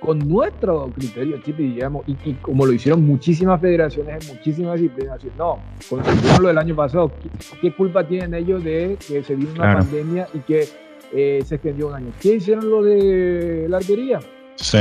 [0.00, 5.60] con nuestro criterio, digamos, y, y, como lo hicieron muchísimas federaciones en muchísimas disciplinas, no,
[5.88, 6.02] con
[6.42, 7.12] lo del año pasado,
[7.60, 10.68] ¿qué, culpa tienen ellos de que se vino una pandemia y que
[11.12, 12.12] eh, se extendió un año?
[12.20, 14.18] ¿Qué hicieron lo de la arquería?
[14.56, 14.80] Sí.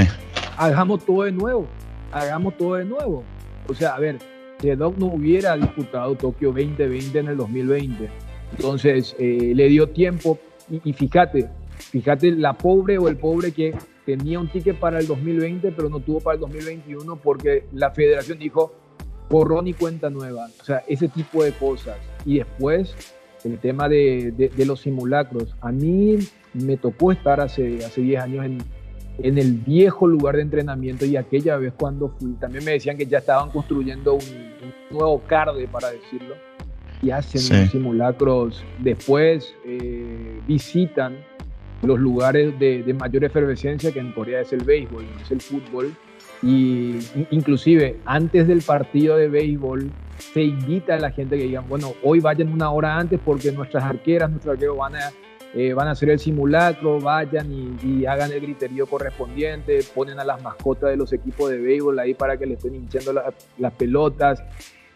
[0.57, 1.67] Hagamos todo de nuevo,
[2.11, 3.23] hagamos todo de nuevo.
[3.69, 4.17] O sea, a ver,
[4.71, 8.09] Doc no hubiera disputado Tokio 2020 en el 2020,
[8.55, 14.39] entonces eh, le dio tiempo y, fíjate, fíjate la pobre o el pobre que tenía
[14.39, 18.73] un ticket para el 2020, pero no tuvo para el 2021 porque la federación dijo
[19.29, 20.47] borrón y cuenta nueva.
[20.61, 21.97] O sea, ese tipo de cosas.
[22.25, 22.95] Y después,
[23.43, 25.55] el tema de, de, los simulacros.
[25.61, 26.17] A mí
[26.53, 28.57] me tocó estar hace, hace 10 años en,
[29.19, 33.05] en el viejo lugar de entrenamiento y aquella vez cuando fui, también me decían que
[33.05, 34.53] ya estaban construyendo un,
[34.89, 36.35] nuevo CARDE, para decirlo
[37.03, 38.63] y hacen simulacros.
[38.79, 41.17] Después eh, visitan
[41.81, 45.93] los lugares de, mayor efervescencia, que en Corea es el béisbol, no es el fútbol.
[46.41, 46.99] Y
[47.31, 52.19] inclusive antes del partido de béisbol se invita a la gente que digan, bueno, hoy
[52.19, 55.11] vayan una hora antes porque nuestras arqueras, nuestros arqueros van a,
[55.55, 60.41] eh, van a hacer el simulacro, vayan y, hagan el griterío correspondiente, ponen a las
[60.41, 63.13] mascotas de los equipos de béisbol ahí para que le estén hinchando
[63.57, 64.41] las pelotas.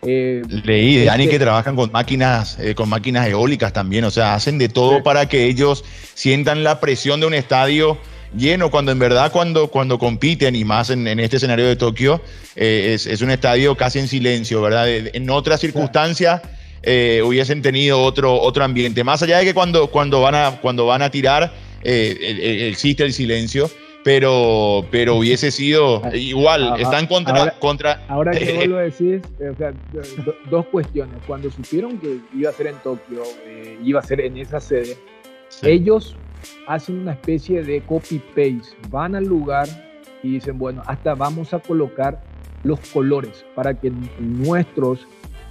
[0.02, 4.34] Eh, Leí de Dani que trabajan con máquinas, eh, con máquinas eólicas también, o sea,
[4.34, 7.98] hacen de todo para que ellos sientan la presión de un estadio
[8.36, 12.22] lleno, cuando en verdad cuando, cuando compiten, y más en, este escenario de Tokio,
[12.56, 14.88] eh, es, un estadio casi en silencio, ¿verdad?
[14.90, 16.42] En otras circunstancias
[16.84, 21.02] hubiesen tenido otro, otro ambiente, más allá de que cuando, cuando, van, a, cuando van
[21.02, 21.52] a tirar
[21.84, 23.70] existe el silencio
[24.08, 27.36] pero, pero hubiese sido igual, están contra...
[27.36, 29.74] Ahora, contra, ahora que vos lo decís, o sea,
[30.50, 31.18] dos cuestiones.
[31.28, 34.98] Cuando supieron que iba a ser en Tokio, eh, iba a ser en esa sede,
[35.62, 36.16] ellos
[36.68, 39.68] hacen una especie de copy-paste, van al lugar
[40.24, 42.24] y dicen, bueno, hasta vamos a colocar
[42.64, 45.06] los colores para que nuestros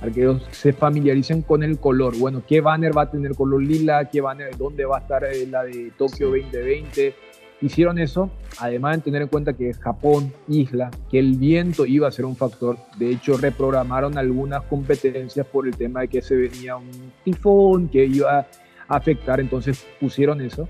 [0.07, 2.17] arqueros se familiaricen con el color.
[2.19, 4.09] Bueno, ¿qué banner va a tener color lila?
[4.11, 7.15] ¿Qué banner, dónde va a estar eh, la de Tokio 2020?
[7.63, 12.11] Hicieron eso, además de tener en cuenta que Japón, isla, que el viento iba a
[12.11, 12.77] ser un factor.
[12.99, 18.05] De hecho, reprogramaron algunas competencias por el tema de que se venía un tifón que
[18.05, 18.47] iba a
[18.89, 20.69] afectar, entonces pusieron eso.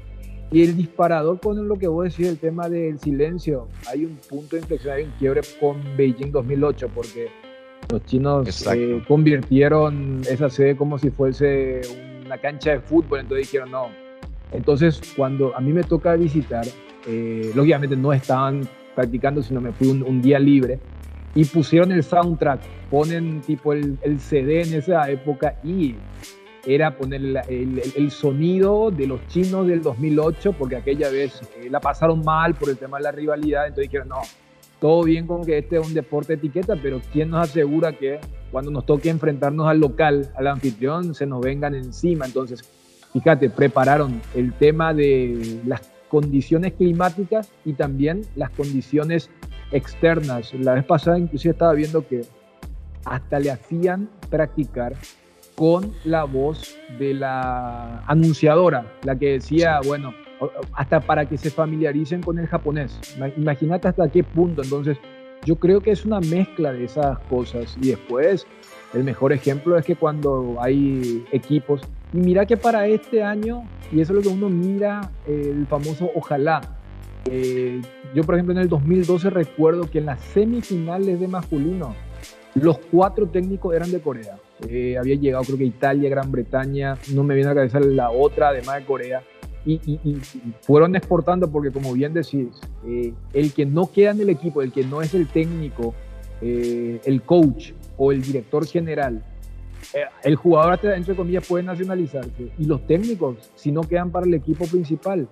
[0.53, 3.67] Y el disparador con lo que vos decís, el tema del silencio.
[3.91, 7.29] Hay un punto de inflexión, hay un quiebre con Beijing 2008, porque
[7.91, 11.81] los chinos eh, convirtieron esa sede como si fuese
[12.25, 13.89] una cancha de fútbol, entonces dijeron, no,
[14.53, 16.65] entonces, cuando a mí me toca visitar,
[17.07, 20.79] eh, lógicamente no estaban practicando, sino me fui un, día libre
[21.35, 25.97] y pusieron el soundtrack, ponen tipo el, CD en esa época y
[26.65, 32.25] era poner el, sonido de los chinos del 2008, porque aquella vez eh, la pasaron
[32.25, 34.23] mal por el tema de la rivalidad, entonces dijeron, no,
[34.81, 38.21] todo bien con que este es un deporte de etiqueta, pero ¿quién nos asegura que
[38.51, 42.27] cuando nos toque enfrentarnos al local, al anfitrión, se nos vengan encima?
[42.27, 42.69] Entonces,
[43.13, 49.31] fíjate, prepararon el tema de las condiciones climáticas y también las condiciones
[49.73, 50.53] externas.
[50.55, 52.23] La vez pasada inclusive estaba viendo que
[53.05, 54.95] hasta le hacían practicar
[55.55, 60.13] con la voz de la anunciadora, la que decía, bueno,
[60.73, 62.99] hasta para que se familiaricen con el japonés.
[63.37, 64.63] Imagínate hasta qué punto.
[64.63, 64.99] Entonces,
[65.45, 67.77] yo creo que es una mezcla de esas cosas.
[67.81, 68.47] Y después,
[68.95, 74.01] el mejor ejemplo es que cuando hay equipos, y mira que para este año, y
[74.01, 76.61] eso es lo que uno mira, el famoso ojalá.
[77.29, 77.81] Eh,
[78.15, 81.95] yo, por ejemplo, en el 2012 recuerdo que en las semifinales de masculino,
[82.55, 84.39] los cuatro técnicos eran de Corea.
[84.67, 88.11] Eh, había llegado, creo que Italia, Gran Bretaña, no me viene a la cabeza la
[88.11, 89.23] otra, además de Corea
[89.67, 90.19] y,
[90.63, 92.49] fueron exportando porque, como bien decís,
[92.87, 95.95] eh, el que no queda en el equipo, el que no es el técnico,
[96.41, 99.25] eh, el coach o el director general,
[99.95, 104.35] eh, el jugador, entre comillas, puede nacionalizarse y los técnicos, si no quedan para el
[104.35, 105.29] equipo principal,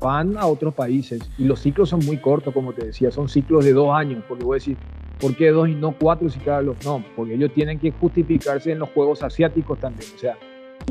[0.00, 3.64] van a otros países y los ciclos son muy cortos, como te decía, son ciclos
[3.64, 4.76] de dos años, porque voy a decir,
[5.20, 6.82] ¿por qué dos y no cuatro si cada los?
[6.84, 10.36] No, porque ellos tienen que justificarse en los Juegos Asiáticos también, o sea,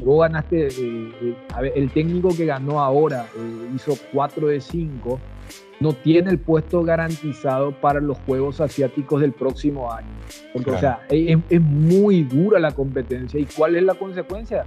[0.01, 0.71] vos ganaste, eh,
[1.21, 5.19] eh, a ver, el técnico que ganó ahora eh, hizo 4 de 5,
[5.79, 10.08] no tiene el puesto garantizado para los Juegos Asiáticos del próximo año.
[10.53, 13.39] Porque, o sea, es, muy dura la competencia.
[13.39, 14.65] ¿Y cuál es la consecuencia?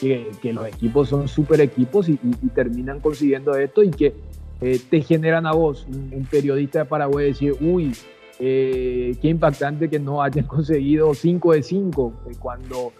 [0.00, 2.16] Que, que los equipos son super equipos y,
[2.54, 4.14] terminan consiguiendo esto y que
[4.58, 7.92] te generan a vos, un, periodista de Paraguay, decir, uy,
[8.38, 12.92] qué impactante que no hayan conseguido 5 de 5, cuando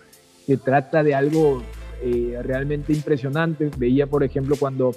[0.46, 1.62] se trata de algo
[2.02, 3.70] eh, realmente impresionante.
[3.76, 4.92] Veía, por ejemplo, cuando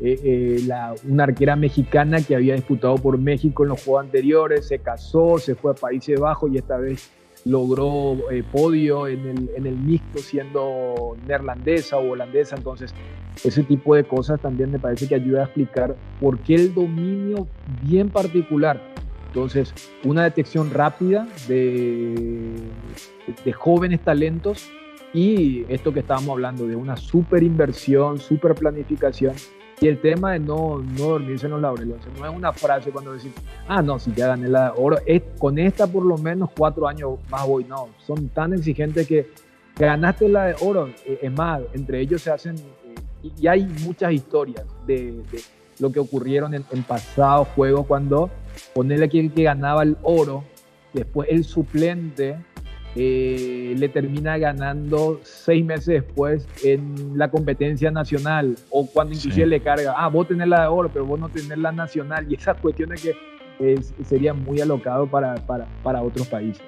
[0.00, 4.66] eh, eh, la, una arquera mexicana que había disputado por México en los juegos anteriores
[4.66, 7.10] se casó, se fue a Países Bajos y esta vez
[7.44, 8.18] logró
[8.52, 12.56] podio en el, en el mixto siendo neerlandesa o holandesa.
[12.56, 12.92] Entonces,
[13.44, 17.46] ese tipo de cosas también me parece que ayuda a explicar por qué el dominio
[17.82, 18.80] bien particular.
[19.28, 19.72] Entonces,
[20.04, 22.56] una detección rápida de,
[23.44, 24.68] de jóvenes talentos
[25.12, 29.34] y esto que estábamos hablando de una super inversión, super planificación
[29.80, 31.96] y el tema de no, no dormirse en los laureles.
[32.18, 33.32] no es una frase cuando decís,
[33.66, 37.12] ah, no, si ya gané la oro, es, con esta por lo menos cuatro años
[37.30, 37.64] más voy.
[37.64, 39.30] No, son tan exigentes que,
[39.76, 40.88] ganaste la de oro.
[41.06, 45.22] Eh, es más, entre ellos se hacen, eh, y hay muchas historias de,
[45.78, 48.28] lo que ocurrieron en, en pasados juegos cuando
[48.74, 50.44] ponerle aquí el que ganaba el oro,
[50.92, 52.36] después el suplente
[52.96, 59.60] eh, le termina ganando seis meses después en la competencia nacional o cuando inclusive le
[59.60, 62.56] carga, ah, vos tenés la de oro, pero vos no tenés la nacional y esas
[62.58, 63.14] cuestiones que
[64.08, 66.62] sería muy alocado para, para, para, otros países.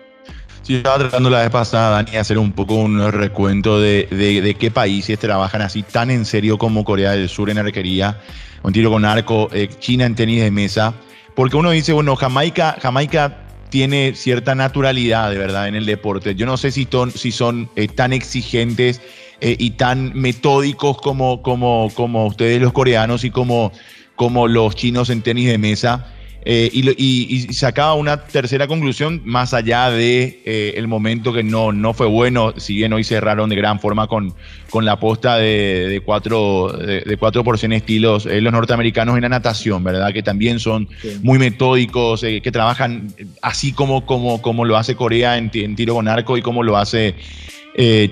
[0.63, 4.71] Sí, estaba tratando la vez pasada, Dani, hacer un poco un recuento de, de, qué
[4.71, 8.21] países trabajan así tan en serio como Corea del Sur en arquería,
[8.63, 10.95] un tiro con arco, eh, China en tenis de mesa,
[11.35, 13.42] porque uno dice, bueno, Jamaica, Jamaica
[13.73, 16.35] tiene cierta naturalidad, de verdad, en el deporte.
[16.35, 19.01] Yo no sé si, si son eh, tan exigentes
[19.41, 23.73] eh, y tan metódicos como, como, como ustedes los coreanos y como,
[24.15, 26.07] como los chinos en tenis de mesa.
[26.45, 31.95] Eh, y, sacaba una tercera conclusión más allá de eh, el momento que no, no
[31.95, 34.35] fue bueno, si bien hoy cerraron de gran forma con,
[34.69, 39.29] con la posta de, de cuatro, de, cuatro por estilos eh, los norteamericanos en la
[39.29, 40.13] natación, ¿verdad?
[40.13, 40.89] Que también son
[41.23, 46.37] muy metódicos, que trabajan así como, como, como lo hace Corea en, tiro con arco
[46.37, 47.15] y como lo hace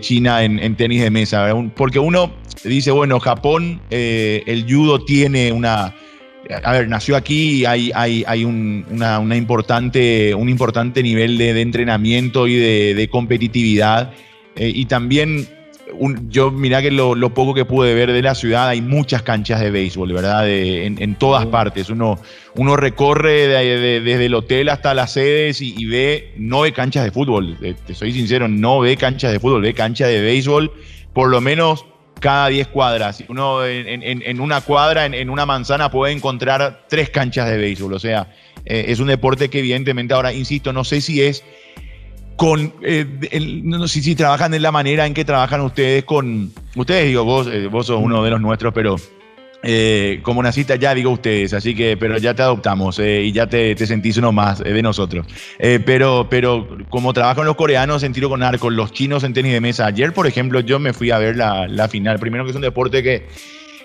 [0.01, 2.33] China en, en, tenis de mesa, Porque uno
[2.65, 5.95] dice, bueno, Japón, el judo tiene una
[6.63, 11.61] a ver, nació aquí y hay, hay, hay un, una, importante, un importante nivel de,
[11.61, 14.13] entrenamiento y de, competitividad.
[14.57, 15.49] Eh, y también,
[16.29, 19.71] yo mirá que lo, poco que pude ver de la ciudad, hay muchas canchas de
[19.71, 20.49] béisbol, ¿verdad?
[20.49, 21.91] en, todas partes.
[21.91, 22.19] Uno,
[22.57, 27.59] uno recorre desde el hotel hasta las sedes y, ve, no ve canchas de fútbol,
[27.87, 30.73] te soy sincero, no ve canchas de fútbol, ve canchas de béisbol,
[31.13, 31.85] por lo menos
[32.21, 33.25] cada 10 cuadras.
[33.29, 37.95] Uno en, una cuadra, en, una manzana, puede encontrar tres canchas de béisbol.
[37.95, 38.29] O sea,
[38.65, 41.43] eh, es un deporte que evidentemente ahora, insisto, no sé si es
[42.37, 43.05] con, eh,
[43.65, 47.47] no sé si trabajan de la manera en que trabajan ustedes con, ustedes digo, vos,
[47.47, 48.97] eh, vos sos uno de los nuestros, pero
[49.63, 53.47] eh, como naciste ya digo ustedes, así que, pero ya te adoptamos eh, y ya
[53.47, 55.27] te, sentís uno más eh, de nosotros.
[55.85, 59.61] pero, pero como trabajan los coreanos en tiro con arco, los chinos en tenis de
[59.61, 59.87] mesa.
[59.87, 62.19] Ayer, por ejemplo, yo me fui a ver la, final.
[62.19, 63.27] Primero que es un deporte que,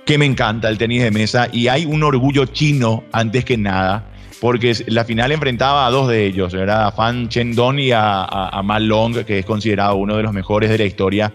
[0.06, 4.12] que me encanta, el tenis de mesa, y hay un orgullo chino antes que nada.
[4.40, 8.60] Porque la final enfrentaba a dos de ellos, era a Fan Chendon y a, a,
[8.60, 11.34] a Long, que es considerado uno de los mejores de la historia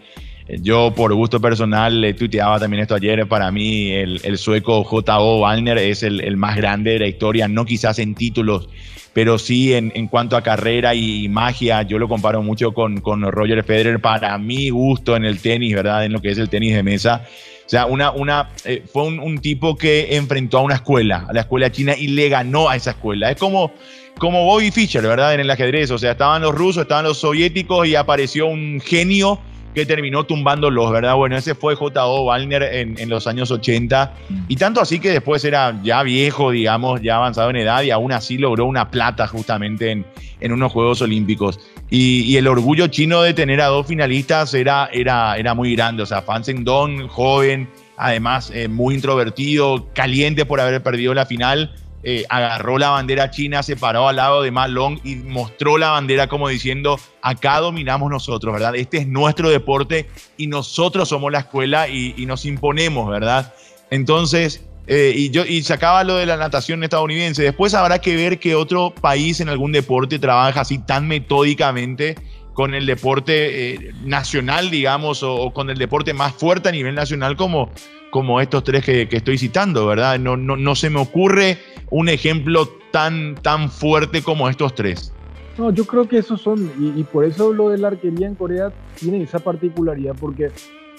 [0.59, 3.27] Yo, por gusto personal, le tuiteaba también esto ayer.
[3.29, 5.41] Para mí, el, sueco J.O.
[5.41, 8.69] Wallner es el, más grande de la historia, no quizás en títulos,
[9.13, 11.83] pero sí en, en, cuanto a carrera y magia.
[11.83, 16.05] Yo lo comparo mucho con, con Roger Federer, para mi gusto en el tenis, ¿verdad?
[16.05, 17.23] En lo que es el tenis de mesa.
[17.67, 21.33] O sea, una, una, eh, fue un, un, tipo que enfrentó a una escuela, a
[21.33, 23.31] la escuela china, y le ganó a esa escuela.
[23.31, 23.73] Es como,
[24.19, 25.35] como Bobby Fischer, ¿verdad?
[25.35, 25.93] En el ajedrez.
[25.93, 29.39] O sea, estaban los rusos, estaban los soviéticos y apareció un genio
[29.75, 31.15] que terminó tumbándolos, ¿verdad?
[31.15, 32.25] Bueno, ese fue J.O.
[32.25, 34.15] Wallner en, los años 80
[34.49, 38.13] y tanto así que después era ya viejo, digamos, ya avanzado en edad y aún
[38.13, 40.07] así logró una plata justamente en,
[40.41, 41.61] en unos Juegos Olímpicos.
[41.91, 46.07] Y, el orgullo chino de tener a dos finalistas era, era, era muy grande, o
[46.07, 52.25] sea, Fan Dong, joven, además eh, muy introvertido, caliente por haber perdido la final, eh,
[52.29, 56.29] agarró la bandera china, se paró al lado de Ma Long y mostró la bandera
[56.29, 58.75] como diciendo, acá dominamos nosotros, ¿verdad?
[58.75, 63.53] Este es nuestro deporte y nosotros somos la escuela y, nos imponemos, ¿verdad?
[63.91, 67.43] Entonces, eh, y, yo, y sacaba lo de la natación estadounidense.
[67.43, 72.17] Después habrá que ver que otro país en algún deporte trabaja así tan metódicamente
[72.55, 77.37] con el deporte eh, nacional, digamos, o, con el deporte más fuerte a nivel nacional
[77.37, 77.71] como,
[78.11, 80.19] como estos tres que, estoy citando, ¿verdad?
[80.19, 81.59] No, no, no, se me ocurre
[81.91, 85.13] un ejemplo tan, tan fuerte como estos tres.
[85.59, 88.73] No, yo creo que esos son, y, por eso lo de la arquería en Corea
[88.95, 90.51] tiene esa particularidad, porque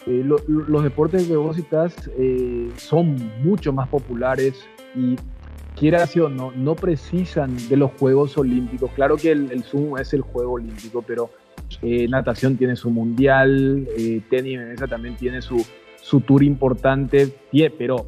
[0.05, 1.57] eh, los deportes de vos
[2.17, 4.65] eh, son mucho más populares
[4.95, 5.15] y
[5.75, 8.91] quiera o no, no precisan de los Juegos Olímpicos.
[8.91, 11.31] Claro que el, el Zoom es el Juego Olímpico, pero
[11.81, 15.65] eh, natación tiene su mundial, eh, tenis esa también tiene su,
[16.01, 17.29] su tour importante,
[17.77, 18.05] pero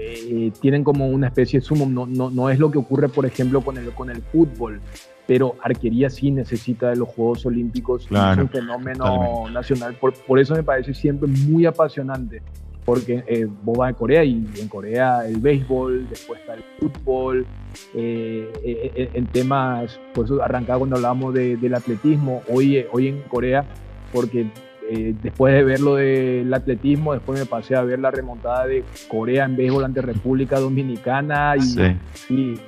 [0.00, 3.26] eh, tienen como una especie de sumo, no, no, no, es lo que ocurre, por
[3.26, 4.80] ejemplo, con el, con el fútbol,
[5.26, 10.54] pero arquería sí necesita de los Juegos Olímpicos, es un fenómeno nacional, por, por, eso
[10.54, 12.42] me parece siempre muy apasionante,
[12.84, 17.44] porque eh, vos vas a Corea y en Corea el béisbol, después está el fútbol,
[17.92, 23.64] eh, en temas, por eso arrancaba cuando hablábamos del atletismo, hoy, hoy en Corea,
[24.12, 24.46] porque
[24.90, 28.84] eh, después de ver lo del atletismo, después me pasé a ver la remontada de
[29.08, 32.58] Corea en béisbol ante República Dominicana y,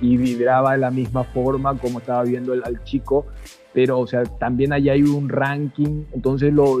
[0.00, 3.26] y, vibraba de la misma forma como estaba viendo el, al chico,
[3.72, 6.80] pero o sea, también allá hay un ranking, entonces lo,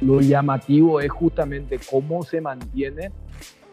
[0.00, 3.10] lo llamativo es justamente cómo se mantiene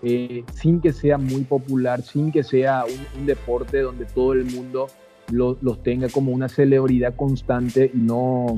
[0.03, 2.83] eh, sin que sea muy popular, sin que sea
[3.17, 4.87] un, deporte donde todo el mundo
[5.29, 8.55] los tenga como una celebridad constante y no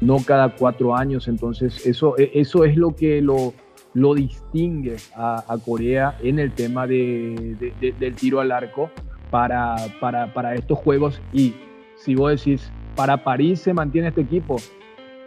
[0.00, 1.28] no cada cuatro años.
[1.28, 3.54] Entonces, eso, e, eso es lo que lo,
[3.94, 8.90] lo distingue a, Corea en el tema de, del tiro al arco
[9.30, 11.20] para, para, para, estos juegos.
[11.32, 11.54] Y
[11.96, 14.56] si vos decís, para París se mantiene este equipo,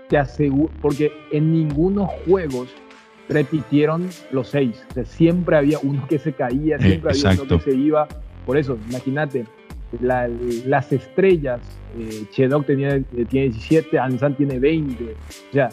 [0.10, 2.70] te aseguro, porque en ningunos juegos
[3.30, 4.86] repitieron los seis.
[5.06, 8.08] siempre había uno que se caía, siempre había uno que se iba.
[8.46, 9.46] Por eso, imagínate,
[10.00, 11.62] las estrellas
[11.98, 15.04] eh, Chedok tenía, eh, tiene 17, Ansan tiene 20.
[15.04, 15.70] O sea,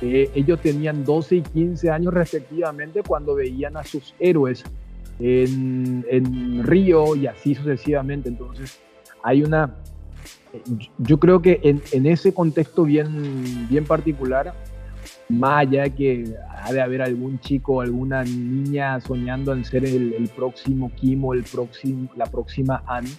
[0.00, 4.64] eh, ellos tenían 12 y 15 años respectivamente cuando veían a sus héroes
[5.18, 8.28] en, en Río y así sucesivamente.
[8.28, 8.80] Entonces,
[9.22, 9.74] hay una.
[10.96, 14.54] Yo creo que en, ese contexto bien, bien particular,
[15.28, 19.84] más allá de que ha de haber algún chico o alguna niña soñando en ser
[19.84, 23.10] el, próximo Kim el próximo, la próxima Anne,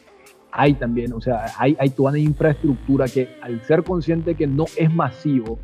[0.52, 4.66] hay también, o sea, hay, hay toda una infraestructura que al ser consciente que no
[4.76, 5.60] es masivo,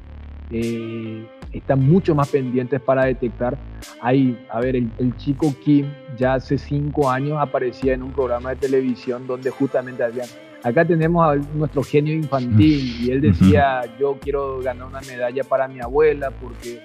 [0.52, 3.58] eh, están mucho más pendientes para detectar.
[4.02, 8.58] Hay, a ver, el, chico Kim ya hace cinco años aparecía en un programa de
[8.58, 10.28] televisión donde justamente hacían,
[10.64, 15.68] acá tenemos a nuestro genio infantil y él decía, yo quiero ganar una medalla para
[15.68, 16.82] mi abuela porque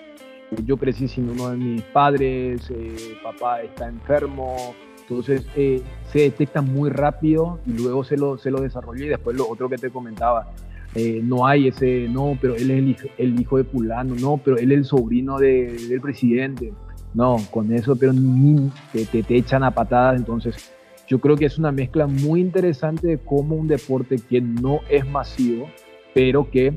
[0.65, 4.75] yo crecí sin uno de mis padres, eh, papá está enfermo,
[5.11, 5.83] entonces eh,
[6.13, 9.69] se detecta muy rápido y luego se lo, se lo desarrolla y después lo otro
[9.69, 10.53] que te comentaba,
[10.95, 14.71] eh, no hay ese, no, pero él es el hijo, de Pulano, no, pero él
[14.71, 16.73] es el sobrino del presidente.
[17.13, 20.17] No, con eso, pero ni te, te, echan a patadas.
[20.17, 20.73] Entonces,
[21.09, 25.05] yo creo que es una mezcla muy interesante de cómo un deporte que no es
[25.09, 25.69] masivo,
[26.15, 26.73] pero que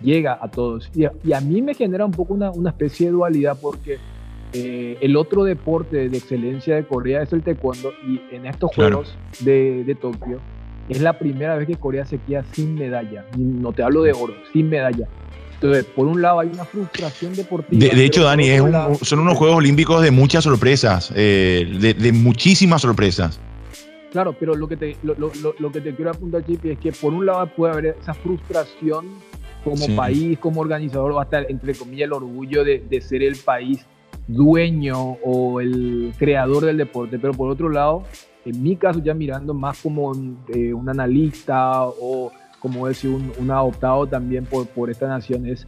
[0.00, 0.90] llega a todos.
[0.92, 3.98] Y a, y a mí me genera un poco una, una especie de dualidad porque
[4.58, 9.14] eh, el otro deporte de excelencia de Corea es el taekwondo y en estos Juegos
[9.40, 10.40] de, Tokio
[10.88, 13.26] es la primera vez que Corea se queda sin medalla.
[13.36, 15.08] No te hablo de oro, sin medalla.
[15.54, 17.94] Entonces, por un lado hay una frustración deportiva.
[17.94, 18.48] De, hecho, Dani,
[19.02, 23.38] son unos Juegos Olímpicos de muchas sorpresas, eh, de, muchísimas sorpresas.
[24.12, 27.26] Claro, pero lo que te, lo, que te quiero apuntar, Chipi, es que por un
[27.26, 29.06] lado puede haber esa frustración
[29.64, 33.84] como país, como organizador, o hasta, entre comillas, el orgullo de, de, ser el país
[34.26, 37.18] dueño o el creador del deporte.
[37.18, 38.04] Pero por otro lado,
[38.44, 43.32] en mi caso, ya mirando más como un, eh, un analista o como decir, un,
[43.38, 45.66] un, adoptado también por, por esta nación, es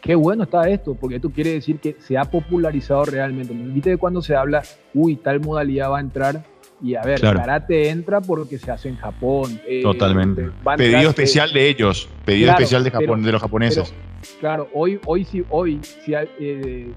[0.00, 3.54] qué bueno está esto, porque esto quiere decir que se ha popularizado realmente.
[3.54, 6.44] Viste cuando se habla, uy, tal modalidad va a entrar,
[6.82, 9.60] y a ver, karate entra porque se hace en Japón.
[9.66, 10.50] Eh, Totalmente.
[10.76, 13.94] Pedido especial de ellos, pedido especial de, Japón, de los japoneses.
[14.40, 16.92] claro, hoy, hoy sí, hoy, si, eh,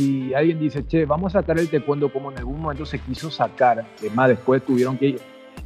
[0.00, 3.30] si alguien dice, che, vamos a sacar el taekwondo como en algún momento se quiso
[3.30, 5.18] sacar, además después tuvieron que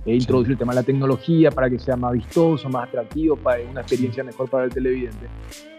[0.06, 3.62] e introducir el tema de la tecnología para que sea más vistoso, más atractivo, para
[3.62, 5.28] una experiencia mejor para el televidente.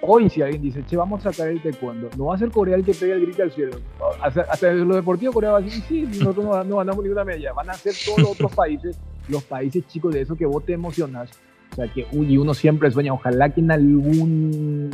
[0.02, 2.76] Hoy si alguien dice, che, vamos a sacar el taekwondo, no va a ser Corea
[2.76, 3.78] el que pegue el grito al cielo.
[4.22, 7.54] Hasta, hasta los deportivos Corea va a decir, sí, nosotros no, no ganamos ninguna medalla.
[7.54, 8.98] Van a ser todos los otros países,
[9.28, 11.30] los países chicos de eso que vos te emocionas.
[11.74, 14.90] O sea, que y uno siempre sueña, ojalá que en algún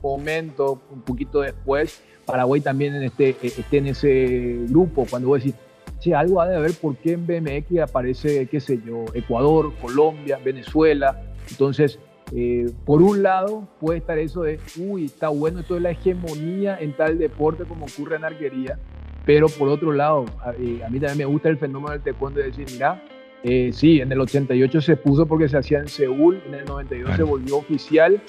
[0.00, 5.54] momento, un poquito después, Paraguay también en este, esté en ese grupo, cuando vos decís,
[6.00, 10.38] che, algo ha de haber por qué en BMX aparece, qué sé yo, Ecuador, Colombia,
[10.42, 11.20] Venezuela.
[11.50, 11.98] Entonces,
[12.34, 16.78] eh, por un lado puede estar eso de, uy, está bueno esto de la hegemonía
[16.80, 18.78] en tal deporte como ocurre en arquería,
[19.26, 22.46] pero por otro lado, a, eh, mí también me gusta el fenómeno del taekwondo de
[22.46, 23.02] decir, mira,
[23.42, 27.16] eh, sí, en el 88 se puso porque se hacía en Seúl, en el 92
[27.16, 28.20] se volvió oficial,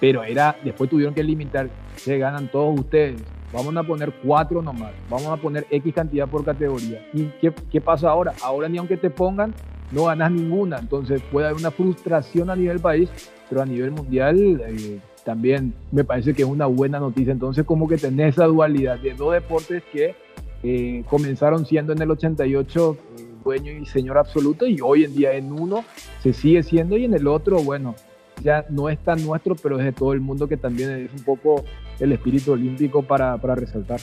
[0.00, 3.22] pero era, después tuvieron que limitar, se ganan todos ustedes,
[3.52, 4.92] Vamos a poner cuatro nomás.
[5.08, 7.04] Vamos a poner X cantidad por categoría.
[7.12, 8.32] ¿Y qué, qué pasa ahora?
[8.42, 9.52] Ahora ni aunque te pongan,
[9.90, 10.78] no ganas ninguna.
[10.78, 13.10] Entonces puede haber una frustración a nivel país,
[13.48, 17.32] pero a nivel mundial eh, también me parece que es una buena noticia.
[17.32, 20.14] Entonces como que tenés esa dualidad de dos deportes que
[20.62, 25.32] eh, comenzaron siendo en el 88 eh, dueño y señor absoluto y hoy en día
[25.32, 25.84] en uno
[26.22, 27.94] se sigue siendo y en el otro, bueno,
[28.42, 31.24] ya no es tan nuestro, pero es de todo el mundo que también es un
[31.24, 31.64] poco
[32.00, 34.00] el espíritu olímpico para, para resaltar.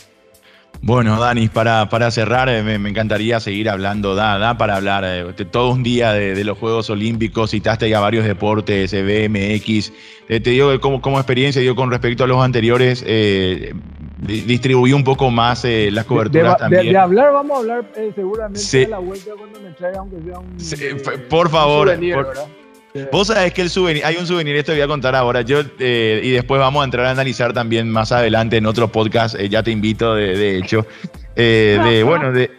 [0.81, 5.33] Bueno, Dani, para, para cerrar, eh, me, encantaría seguir hablando, da, da para hablar eh,
[5.49, 9.91] todo un día de, los Juegos Olímpicos, citaste ya varios deportes, eh, BMX,
[10.27, 13.03] te digo como, como experiencia, digo con respecto a los anteriores,
[14.19, 16.91] distribuí un poco más las coberturas también.
[16.91, 20.17] De, hablar, vamos a hablar seguramente a la vuelta cuando me traiga, aunque
[20.57, 21.27] sea un...
[21.29, 21.89] por favor,
[23.11, 26.21] Vos sabés que el souvenir, hay un souvenir, esto voy a contar ahora, yo, eh,
[26.23, 29.63] y después vamos a entrar a analizar también más adelante en otro podcast, eh, ya
[29.63, 30.85] te invito, de, hecho,
[31.35, 32.49] eh, de, bueno, de,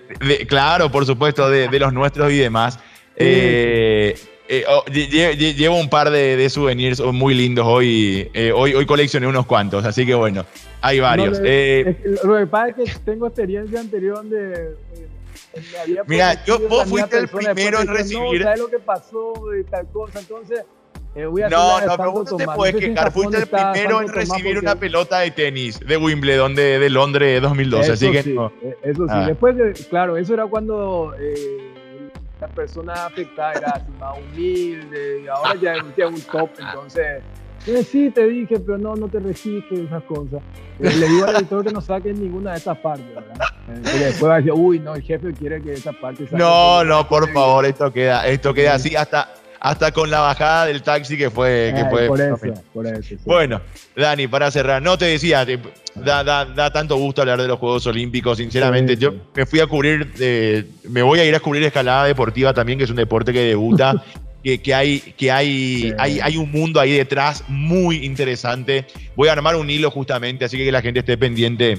[0.46, 2.78] claro, por supuesto, de, los nuestros y demás.
[4.66, 10.06] Oh, llevo un par de, souvenirs muy lindos hoy, hoy, hoy coleccioné unos cuantos, así
[10.06, 10.46] que bueno,
[10.80, 11.38] hay varios.
[11.38, 14.74] lo que pasa es que tengo experiencia anterior donde
[16.06, 18.40] Mira, yo, vos fuiste el primero en recibir.
[18.40, 20.20] No, ¿sabes lo que pasó de tal cosa?
[20.20, 20.64] Entonces,
[21.14, 23.12] eh, voy a no, no, pero vos te puedes quejar.
[23.12, 27.92] Fuiste el primero en recibir una pelota de tenis de Wimbledon de, de Londres 2012.
[27.92, 28.52] así que no.
[28.62, 29.14] Eh, eso sí.
[29.14, 29.26] Ah.
[29.26, 29.56] Después,
[29.88, 31.72] claro, eso era cuando eh,
[32.40, 35.22] la persona afectada era así más humilde.
[35.24, 36.50] Y ahora ya es un top.
[36.58, 37.22] Entonces.
[37.66, 40.40] Eh, sí, te dije, pero no, no te resistes esas cosas.
[40.80, 43.36] Eh, le digo al editor que no saque ninguna de estas partes, ¿verdad?
[43.68, 47.08] Eh, después va a decir, uy, no, el jefe quiere que esta parte No, no,
[47.08, 51.30] por favor, esto queda, esto queda así hasta, hasta con la bajada del taxi que
[51.30, 51.72] fue.
[51.74, 52.38] Que fue por eso,
[52.72, 53.16] por eso.
[53.26, 53.60] Bueno,
[53.94, 55.44] Dani, para cerrar, no te decía,
[55.94, 58.96] da, da, da, tanto gusto hablar de los Juegos Olímpicos, sinceramente.
[58.96, 60.14] Yo me fui a cubrir,
[60.88, 64.02] me voy a ir a cubrir escalada deportiva también, que es un deporte que debuta
[64.42, 68.86] que, hay, que hay, hay, hay, un mundo ahí detrás muy interesante.
[69.16, 71.78] Voy a armar un hilo justamente, así que la gente esté pendiente,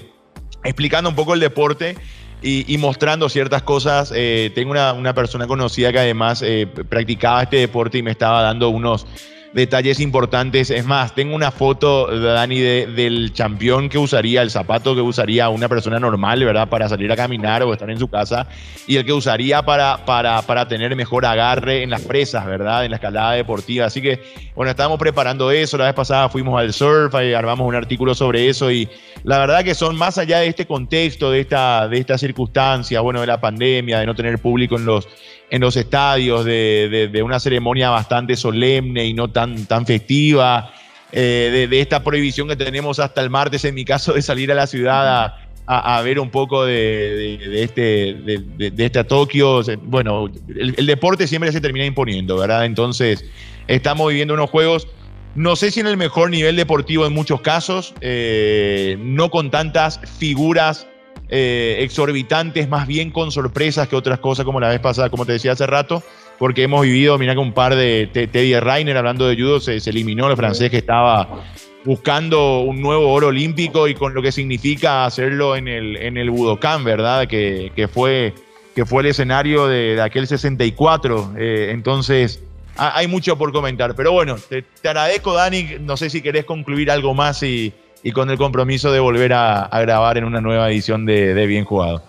[0.63, 1.95] explicando un poco el deporte
[2.41, 4.13] y, mostrando ciertas cosas.
[4.15, 8.41] Eh, tengo una, una, persona conocida que además eh, practicaba este deporte y me estaba
[8.41, 9.05] dando unos
[9.53, 10.69] detalles importantes.
[10.69, 15.67] Es más, tengo una foto, Dani, del campeón que usaría, el zapato que usaría una
[15.67, 16.69] persona normal, ¿verdad?
[16.69, 18.47] Para salir a caminar o estar en su casa,
[18.87, 22.85] y el que usaría para, para, para tener mejor agarre en las presas, ¿verdad?
[22.85, 23.85] En la escalada deportiva.
[23.85, 24.21] Así que,
[24.55, 25.77] bueno, estábamos preparando eso.
[25.77, 28.71] La vez pasada fuimos al surf y armamos un artículo sobre eso.
[28.71, 28.87] Y
[29.23, 33.21] la verdad que son más allá de este contexto, de esta, de esta circunstancia, bueno,
[33.21, 35.07] de la pandemia, de no tener público en los
[35.49, 40.71] en los estadios, de, de, una ceremonia bastante solemne y no tan, tan festiva,
[41.11, 44.55] eh, de, esta prohibición que tenemos hasta el martes, en mi caso, de salir a
[44.55, 45.49] la ciudad a,
[45.97, 49.61] a, ver un poco de, este, de, este Tokio.
[49.83, 52.65] Bueno, el, deporte siempre se termina imponiendo, ¿verdad?
[52.65, 53.25] Entonces,
[53.67, 54.87] estamos viviendo unos juegos.
[55.35, 59.99] No sé si en el mejor nivel deportivo en muchos casos, eh, no con tantas
[60.17, 60.87] figuras
[61.29, 65.33] eh, exorbitantes, más bien con sorpresas que otras cosas, como la vez pasada, como te
[65.33, 66.01] decía hace rato,
[66.39, 70.29] porque hemos vivido, mira que un par de Teddy Reiner hablando de judo se, eliminó
[70.29, 71.43] el francés que estaba
[71.83, 76.29] buscando un nuevo oro olímpico y con lo que significa hacerlo en el, en el
[76.29, 77.27] Budokan, ¿verdad?
[77.27, 78.33] Que, fue,
[78.75, 81.33] que fue el escenario de, aquel 64.
[81.37, 82.41] Eh, entonces,
[82.79, 83.95] hay mucho por comentar.
[83.95, 85.77] Pero bueno, te, agradezco, Dani.
[85.81, 87.73] No sé si querés concluir algo más y,
[88.13, 92.01] con el compromiso de volver a, grabar en una nueva edición de, Bien Jugado.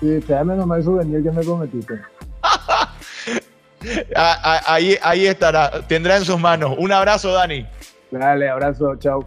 [0.00, 2.00] Sí, tráeme nomás el souvenir que me prometiste.
[4.16, 6.74] ahí, ahí estará, tendrá en sus manos.
[6.78, 7.66] Un abrazo, Dani.
[8.10, 9.26] Dale, abrazo, chao.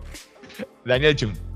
[0.86, 1.47] Daniel Chun.